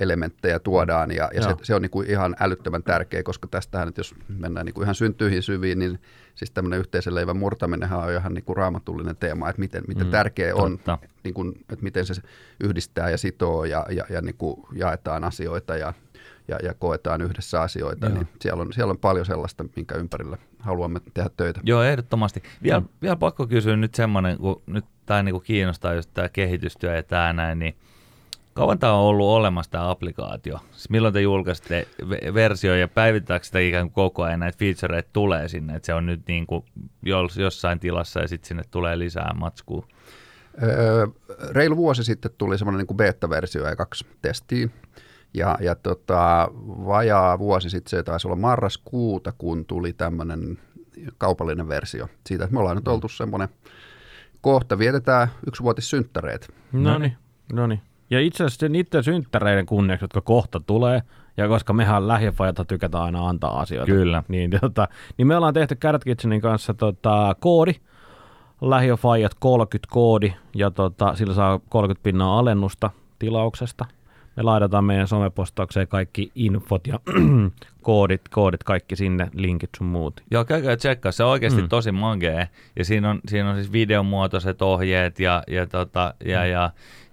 [0.00, 1.58] elementtejä tuodaan ja, ja se, Joo.
[1.62, 4.94] se on niin kuin ihan älyttömän tärkeä, koska tästähän nyt jos mennään niin kuin ihan
[4.94, 5.98] syntyihin syviin, niin
[6.34, 10.10] siis tämmöinen yhteisen leivän murtaminenhan on ihan niin kuin raamatullinen teema, että miten, miten Mm,
[10.10, 10.98] tärkeä on, totta.
[11.24, 12.14] niin kuin, että miten se
[12.60, 15.92] yhdistää ja sitoo ja, ja, ja niin kuin jaetaan asioita ja,
[16.48, 18.14] ja, ja koetaan yhdessä asioita, Joo.
[18.14, 21.60] niin siellä on, siellä on paljon sellaista, minkä ympärillä haluamme tehdä töitä.
[21.64, 22.42] Joo, ehdottomasti.
[22.62, 22.88] Vielä, mm.
[23.02, 27.32] vielä pakko kysyä nyt semmoinen, kun nyt tämä niinku kiinnostaa just tämä kehitystyö ja tämä
[27.32, 27.76] näin, niin
[28.58, 30.58] kauan tämä on ollut olemassa tämä applikaatio?
[30.72, 35.10] Siis milloin te julkaisitte ve- versio ja päivittääkö sitä ikään kuin koko ajan näitä featureita
[35.12, 36.64] tulee sinne, että se on nyt niin kuin
[37.02, 39.86] jos- jossain tilassa ja sitten sinne tulee lisää matskua?
[40.62, 41.06] Öö,
[41.50, 44.72] reilu vuosi sitten tuli semmoinen niin beta-versio ja kaksi testiin.
[45.34, 50.58] Ja, ja tota, vajaa vuosi sitten, se taisi olla marraskuuta, kun tuli tämmöinen
[51.18, 52.08] kaupallinen versio.
[52.26, 53.48] Siitä, että me ollaan nyt oltu semmoinen,
[54.40, 56.54] kohta vietetään yksivuotissynttäreet.
[56.72, 57.16] No niin,
[57.52, 57.80] no niin.
[58.10, 61.02] Ja itse asiassa niiden synttäreiden kunniaksi, jotka kohta tulee,
[61.36, 64.22] ja koska mehän lähiöfajata tykätään aina antaa asioita, Kyllä.
[64.28, 67.74] niin, tota, niin me ollaan tehty Carrot Kitchenin kanssa tota, koodi,
[68.60, 73.84] lähiöfajat 30 koodi, ja tota, sillä saa 30 pinnaa alennusta tilauksesta.
[74.36, 77.00] Me laitetaan meidän somepostaukseen kaikki infot ja
[77.82, 80.22] koodit, koodit, kaikki sinne, linkit sun muut.
[80.30, 81.12] Joo, käykää tsekkaa.
[81.12, 81.68] Se on oikeasti mm.
[81.68, 82.48] tosi magee.
[82.76, 86.50] Ja siinä on, siinä on siis videomuotoiset ohjeet ja, ja, tota, ja, Mm.
[86.50, 86.70] ja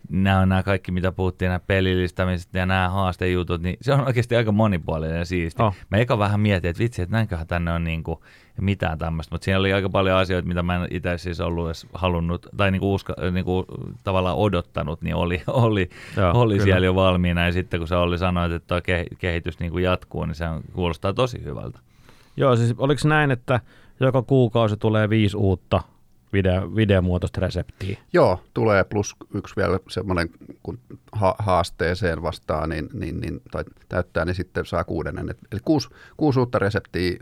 [0.09, 4.35] nämä on nämä kaikki, mitä puhuttiin, nämä pelillistämiset ja nämä haastejutut, niin se on oikeasti
[4.35, 5.63] aika monipuolinen ja siisti.
[5.63, 5.75] Oh.
[5.89, 8.23] Mä eka vähän mietin, että vitsi, että näinköhän tänne on niinku
[8.61, 11.87] mitään tämmöistä, mutta siinä oli aika paljon asioita, mitä mä en itse siis ollut edes
[11.93, 13.65] halunnut, tai niinku uska, niinku
[14.03, 16.63] tavallaan odottanut, niin oli, oli, Joo, oli kyllä.
[16.63, 17.45] siellä jo valmiina.
[17.45, 20.61] Ja sitten kun se oli sanoit, että tuo ke- kehitys niinku jatkuu, niin se on,
[20.73, 21.79] kuulostaa tosi hyvältä.
[22.37, 23.59] Joo, siis oliko näin, että
[23.99, 25.81] joka kuukausi tulee viisi uutta
[26.35, 27.97] video, videomuotoista reseptiä?
[28.13, 30.29] Joo, tulee plus yksi vielä semmoinen,
[30.63, 30.79] kun
[31.11, 35.29] ha- haasteeseen vastaa, niin, niin, niin, tai täyttää, niin sitten saa kuudennen.
[35.51, 37.17] Eli kuusi, kuusi uutta reseptiä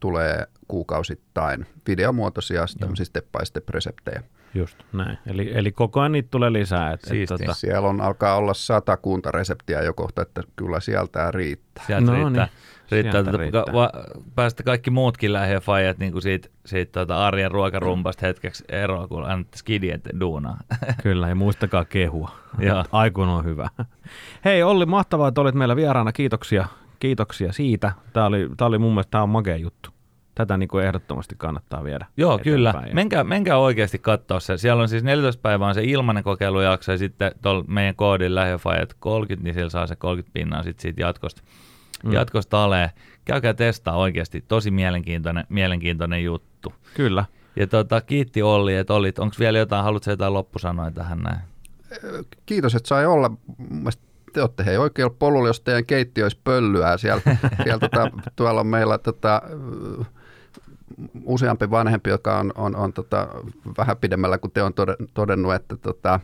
[0.00, 4.22] tulee kuukausittain, videomuotoisia, tämmöisiä step by step reseptejä.
[4.54, 5.18] Just näin.
[5.26, 6.92] Eli, eli koko ajan niitä tulee lisää.
[6.92, 11.30] Et, et, tota, Siellä on, alkaa olla sata kunta reseptiä jo kohta, että kyllä sieltä
[11.30, 11.84] riittää.
[11.86, 12.44] Sieltä No riittää.
[12.44, 12.54] niin,
[12.90, 13.64] riittää, tota, riittää.
[13.72, 13.90] Va,
[14.34, 20.00] päästä kaikki muutkin lähiöfajat niin siitä, siitä tota arjen ruokarumpasta hetkeksi eroon, kun annatte skidien
[20.20, 20.58] duunaa.
[21.02, 22.30] Kyllä, ja muistakaa kehua.
[22.92, 23.68] Aikun on hyvä.
[24.44, 26.12] Hei Olli, mahtavaa, että olit meillä vieraana.
[26.12, 26.66] Kiitoksia,
[26.98, 27.92] kiitoksia siitä.
[28.12, 29.90] Tämä oli, tämä oli mun mielestä tämä on makea juttu.
[30.34, 32.06] Tätä niin kuin ehdottomasti kannattaa viedä.
[32.16, 32.56] Joo, eteenpäin.
[32.56, 32.74] kyllä.
[32.88, 34.56] Ja- Menkää, menkää oikeasti katsoa se.
[34.56, 38.94] Siellä on siis 14 päivää on se ilmainen kokeilujakso ja sitten tuolla meidän koodin lähiöfajat
[38.98, 41.42] 30, niin siellä saa se 30 pinnaa sitten siitä jatkosta.
[42.04, 42.12] Mm.
[42.12, 42.90] Jatkosta alee.
[43.24, 44.44] Käykää testaa oikeasti.
[44.48, 46.74] Tosi mielenkiintoinen, mielenkiintoinen juttu.
[46.94, 47.24] Kyllä.
[47.56, 49.18] Ja tota, kiitti Olli, että olit.
[49.18, 51.38] Onko vielä jotain, haluatko jotain loppusanoja tähän näin?
[52.46, 53.30] Kiitos, että sai olla.
[54.32, 56.96] Te olette hei oikealla polulla, jos teidän keittiö olisi pölyä.
[56.96, 57.22] Siellä,
[57.62, 59.42] siellä tota, tuolla on meillä tota,
[61.24, 63.28] useampi vanhempi, joka on, on, on tota,
[63.78, 66.20] vähän pidemmällä kuin te on toden- todennut, että tota,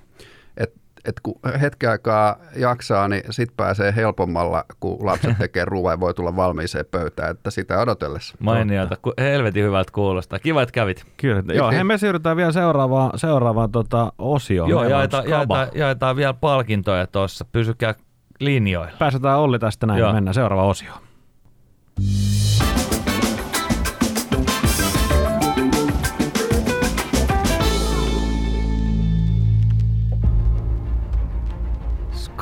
[1.05, 6.15] et, kun hetken aikaa jaksaa, niin sit pääsee helpommalla, kun lapset tekee ruoan ja voi
[6.15, 8.35] tulla valmiiseen pöytään, että sitä odotellessa.
[8.41, 8.97] Mainiota.
[8.97, 10.39] Ku- Helvetin hyvältä kuulostaa.
[10.39, 11.05] Kiva, että kävit.
[11.17, 11.43] Kyllä.
[11.55, 14.71] Joo, hei, me siirrytään vielä seuraavaan, seuraavaan tota, osioon.
[14.71, 17.45] Joo, jaetaan, jaetaan, jaetaan vielä palkintoja tuossa.
[17.45, 17.95] Pysykää
[18.41, 18.93] linjoilla.
[18.99, 20.09] Pääsetään Olli tästä näin Joo.
[20.09, 20.99] ja mennään seuraavaan osioon.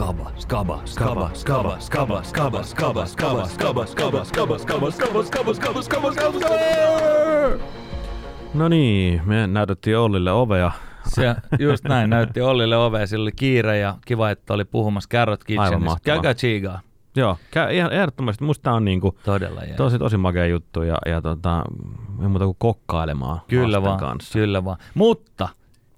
[0.00, 5.82] Skaba, skaba, skaba, skaba, skaba, skaba, skaba, skaba, skaba, skaba, skaba, skaba, skaba, skaba, skaba,
[5.82, 7.58] skaba, skaba, skaba.
[8.54, 10.70] No niin, me näytettiin Ollille ovea.
[11.06, 15.44] Se just näin, näytti Ollille ovea, sillä oli kiire ja kiva, että oli puhumassa Carrot
[15.44, 15.78] Kitchenistä.
[15.78, 16.14] mahtavaa.
[16.16, 16.80] Käykää chigaa.
[17.16, 18.44] Joo, käy, ihan ehdottomasti.
[18.44, 21.64] Musta tää on niinku Todella tosi, tosi makea juttu ja, ja tota,
[22.22, 24.38] ei muuta kuin kokkailemaan Kyllä vaan, kanssa.
[24.38, 24.78] kyllä vaan.
[24.94, 25.48] Mutta,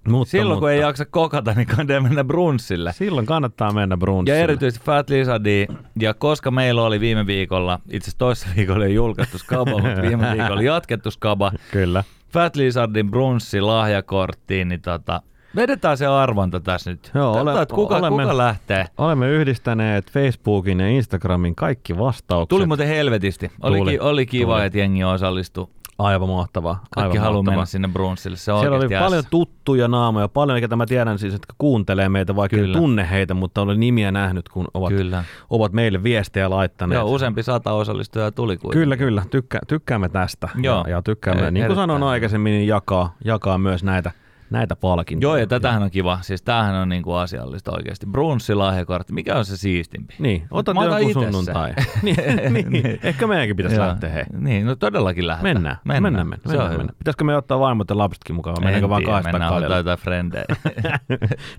[0.09, 2.93] Mutta, silloin kun mutta, ei jaksa kokata, niin kannattaa mennä brunssille.
[2.93, 4.39] Silloin kannattaa mennä brunssille.
[4.39, 5.67] Ja erityisesti Fat Lizardi,
[6.01, 10.33] ja koska meillä oli viime viikolla, itse asiassa toissa viikolla ei julkaistu skaba, mutta viime
[10.37, 12.05] viikolla jatkettu skaba, Kyllä.
[12.33, 15.23] Fat Lizardin brunssi lahjakorttiin, niin tota,
[15.57, 17.11] vedetään se arvonta tässä nyt.
[17.15, 18.85] Joo, Katsotaan, ole- että kuka, olemme- kuka lähtee.
[18.99, 22.49] Olemme yhdistäneet Facebookin ja Instagramin kaikki vastaukset.
[22.49, 23.51] Tuli muuten helvetisti.
[23.63, 24.67] Oli, Tuli, oli kiva, tuli.
[24.67, 25.67] että jengi osallistui.
[25.99, 26.85] Aivan mahtavaa.
[26.95, 27.57] Kaikki aivan haluaa mahtavaa.
[27.57, 28.37] mennä sinne brunssille.
[28.37, 29.31] Se Siellä oli oikeasti paljon ässä.
[29.31, 32.79] tuttuja naamoja, paljon, ketä mä tiedän siis, että kuuntelee meitä, vaikka en Kyllä.
[32.79, 35.25] tunne heitä, mutta olen nimiä nähnyt, kun ovat, Kyllä.
[35.51, 37.01] ovat meille viestejä laittaneet.
[37.01, 38.81] Joo, useampi sata osallistujaa tuli kuitenkin.
[38.83, 39.23] Kyllä, kyllä.
[39.31, 40.49] Tykkä, tykkäämme tästä.
[40.63, 40.85] Joo.
[40.87, 44.11] Ja, ja tykkäämme, E- niin kuin sanoin aikaisemmin, niin jakaa, jakaa myös näitä,
[44.53, 45.29] näitä palkintoja.
[45.31, 46.19] Joo, ja tätähän on kiva.
[46.23, 48.07] Siis tämähän on niinku asiallista oikeasti.
[48.07, 50.15] Brunssilahjakortti, mikä on se siistimpi?
[50.19, 51.13] Niin, otat sen.
[51.13, 51.75] sunnuntai.
[52.03, 52.17] niin,
[52.71, 53.87] niin, ehkä meidänkin pitäisi Joo.
[53.87, 54.25] lähteä, hei.
[54.39, 55.55] Niin, no todellakin lähdetään.
[55.57, 56.27] Mennään, mennään, mennään.
[56.27, 56.79] mennään, mennään, hyvä.
[56.79, 56.97] mennään.
[56.99, 59.77] Pitäisikö me ottaa vaimot ja lapsetkin mukaan, vai mennäänkö En vaan kahdesta mennään kaljalla?
[59.77, 60.45] jotain frendejä.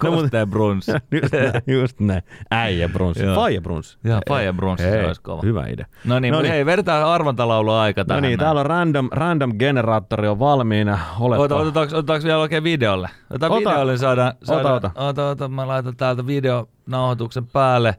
[0.04, 0.92] No, mutta- brunssi.
[1.12, 2.22] just, näin, just näin.
[2.52, 3.24] Äijä brunssi.
[3.36, 3.98] Faija brunssi.
[4.04, 5.42] Joo, faija brunssi, se olisi kova.
[5.44, 5.86] Hyvä idea.
[6.06, 6.54] No niin, No mutta niin.
[6.54, 8.24] hei, vedetään arvontalaulu aika No tähän.
[8.24, 11.00] niin, täällä on random, random generaattori on valmiina.
[11.20, 13.10] Otetaanko, otetaanko vielä oikein videolle?
[13.30, 13.56] Ota, Ota.
[13.56, 14.92] videolle, saadaan, saadaan ota.
[14.96, 17.96] ota, ota, mä laitan täältä videonauhoituksen päälle.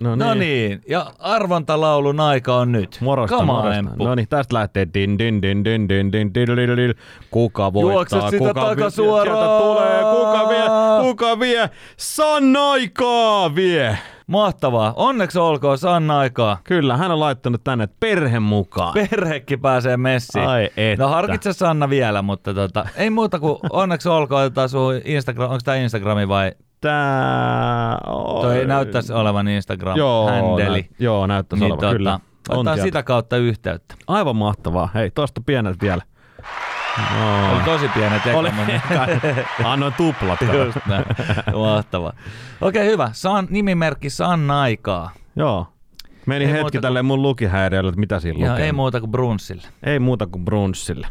[0.00, 2.98] No No niin, ja arvontalaulun aika on nyt.
[3.00, 3.82] Morosta, Come morosta.
[3.98, 6.94] No niin, tästä lähtee din din din din din din din din din
[7.30, 7.92] Kuka voittaa?
[7.92, 9.62] Juokse sitä kuka takasuoraan.
[9.62, 10.64] Tulee, kuka vie,
[11.02, 11.70] kuka vie?
[11.96, 13.98] Sanaikaa vie!
[14.26, 14.92] Mahtavaa.
[14.96, 16.58] Onneksi olkoon Sanna aikaa.
[16.64, 18.94] Kyllä, hän on laittanut tänne perhe mukaan.
[18.94, 20.48] Perhekin pääsee messiin.
[20.48, 21.04] Ai että.
[21.04, 25.60] No harkitse Sanna vielä, mutta tota, ei muuta kuin onneksi olkoon, otetaan sun Instagram, onko
[25.64, 26.52] tämä Instagrami vai
[26.84, 27.98] näyttää...
[28.42, 30.80] Toi näyttäisi olevan Instagram-händeli.
[30.82, 32.12] nä- joo, näyttäisi Niin olevan, tota, kyllä.
[32.48, 32.86] On otetaan sieltä.
[32.88, 33.94] sitä kautta yhteyttä.
[34.06, 34.88] Aivan mahtavaa.
[34.94, 36.02] Hei, tuosta pienet vielä.
[37.18, 37.52] No.
[37.54, 38.48] Oli tosi pienet eka, Oli,
[39.64, 40.38] annoin tuplat.
[40.38, 40.64] kato.
[40.64, 41.04] Just näin.
[41.54, 42.12] Mahtavaa.
[42.60, 43.10] Okei, hyvä.
[43.12, 45.10] Saan nimimerkki Sanna aikaa.
[45.36, 45.66] Joo.
[46.26, 48.64] Meni Ei hetki kuin- tälleen mun lukihäiriölle, että mitä siinä lukee.
[48.66, 49.66] ei muuta kuin brunssille.
[49.82, 51.06] ei muuta kuin brunssille.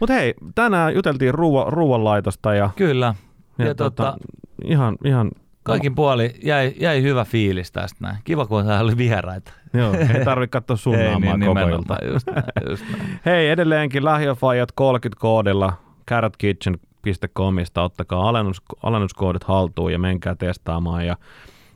[0.00, 3.14] Mutta hei, tänään juteltiin ruo- ruoanlaitosta ja, Kyllä.
[3.58, 4.16] Ja, ja tota, tota,
[4.64, 5.30] ihan, ihan
[5.62, 8.16] kaikin puoli jäi, jäi hyvä fiilis tästä näin.
[8.24, 9.52] Kiva, kun täällä oli vieraita.
[9.74, 11.96] Joo, ei tarvitse katsoa sun ei, naamaa niin, koko ilta.
[12.12, 13.18] just näin, just näin.
[13.26, 15.72] Hei, edelleenkin lähiöfajat 30 koodilla
[16.10, 21.16] carrotkitchen.comista ottakaa alennus, alennuskoodit haltuun ja menkää testaamaan ja,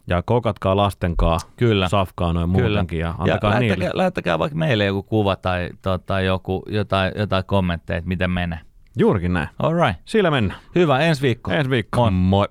[0.07, 1.89] ja kokatkaa lastenkaa, Kyllä.
[1.89, 2.67] safkaa noin Kyllä.
[2.69, 3.91] muutenkin ja Ja antakaa lähettäkää, niille.
[3.99, 8.59] lähettäkää vaikka meille joku kuva tai tota, joku, jotain, jotain kommentteja, että miten menee.
[8.99, 9.49] Juurikin näin.
[9.59, 10.01] All right.
[10.05, 10.61] Sillä mennään.
[10.75, 11.51] Hyvä, ensi viikko.
[11.51, 12.03] Ensi viikko.
[12.03, 12.13] On.
[12.13, 12.47] Moi.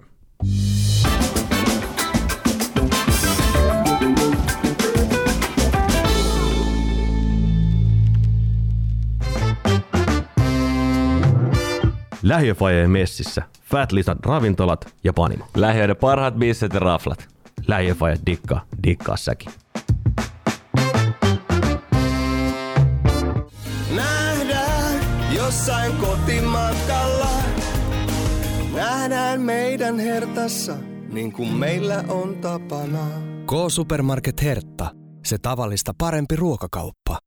[12.26, 13.44] Lähiöfajeen messissä.
[13.64, 15.46] Fat Lisan ravintolat ja panimo.
[15.56, 17.28] Lähiöiden parhaat bisset ja raflat.
[17.68, 19.52] Lähiöfajat dikkaa, dikkaa säkin.
[23.96, 25.00] Nähdään
[25.36, 27.15] jossain kotimatkalla.
[28.76, 30.76] Nähdään meidän hertassa,
[31.14, 33.08] niin kuin meillä on tapana.
[33.46, 34.90] K-Supermarket Hertta.
[35.26, 37.18] Se tavallista parempi ruokakauppa.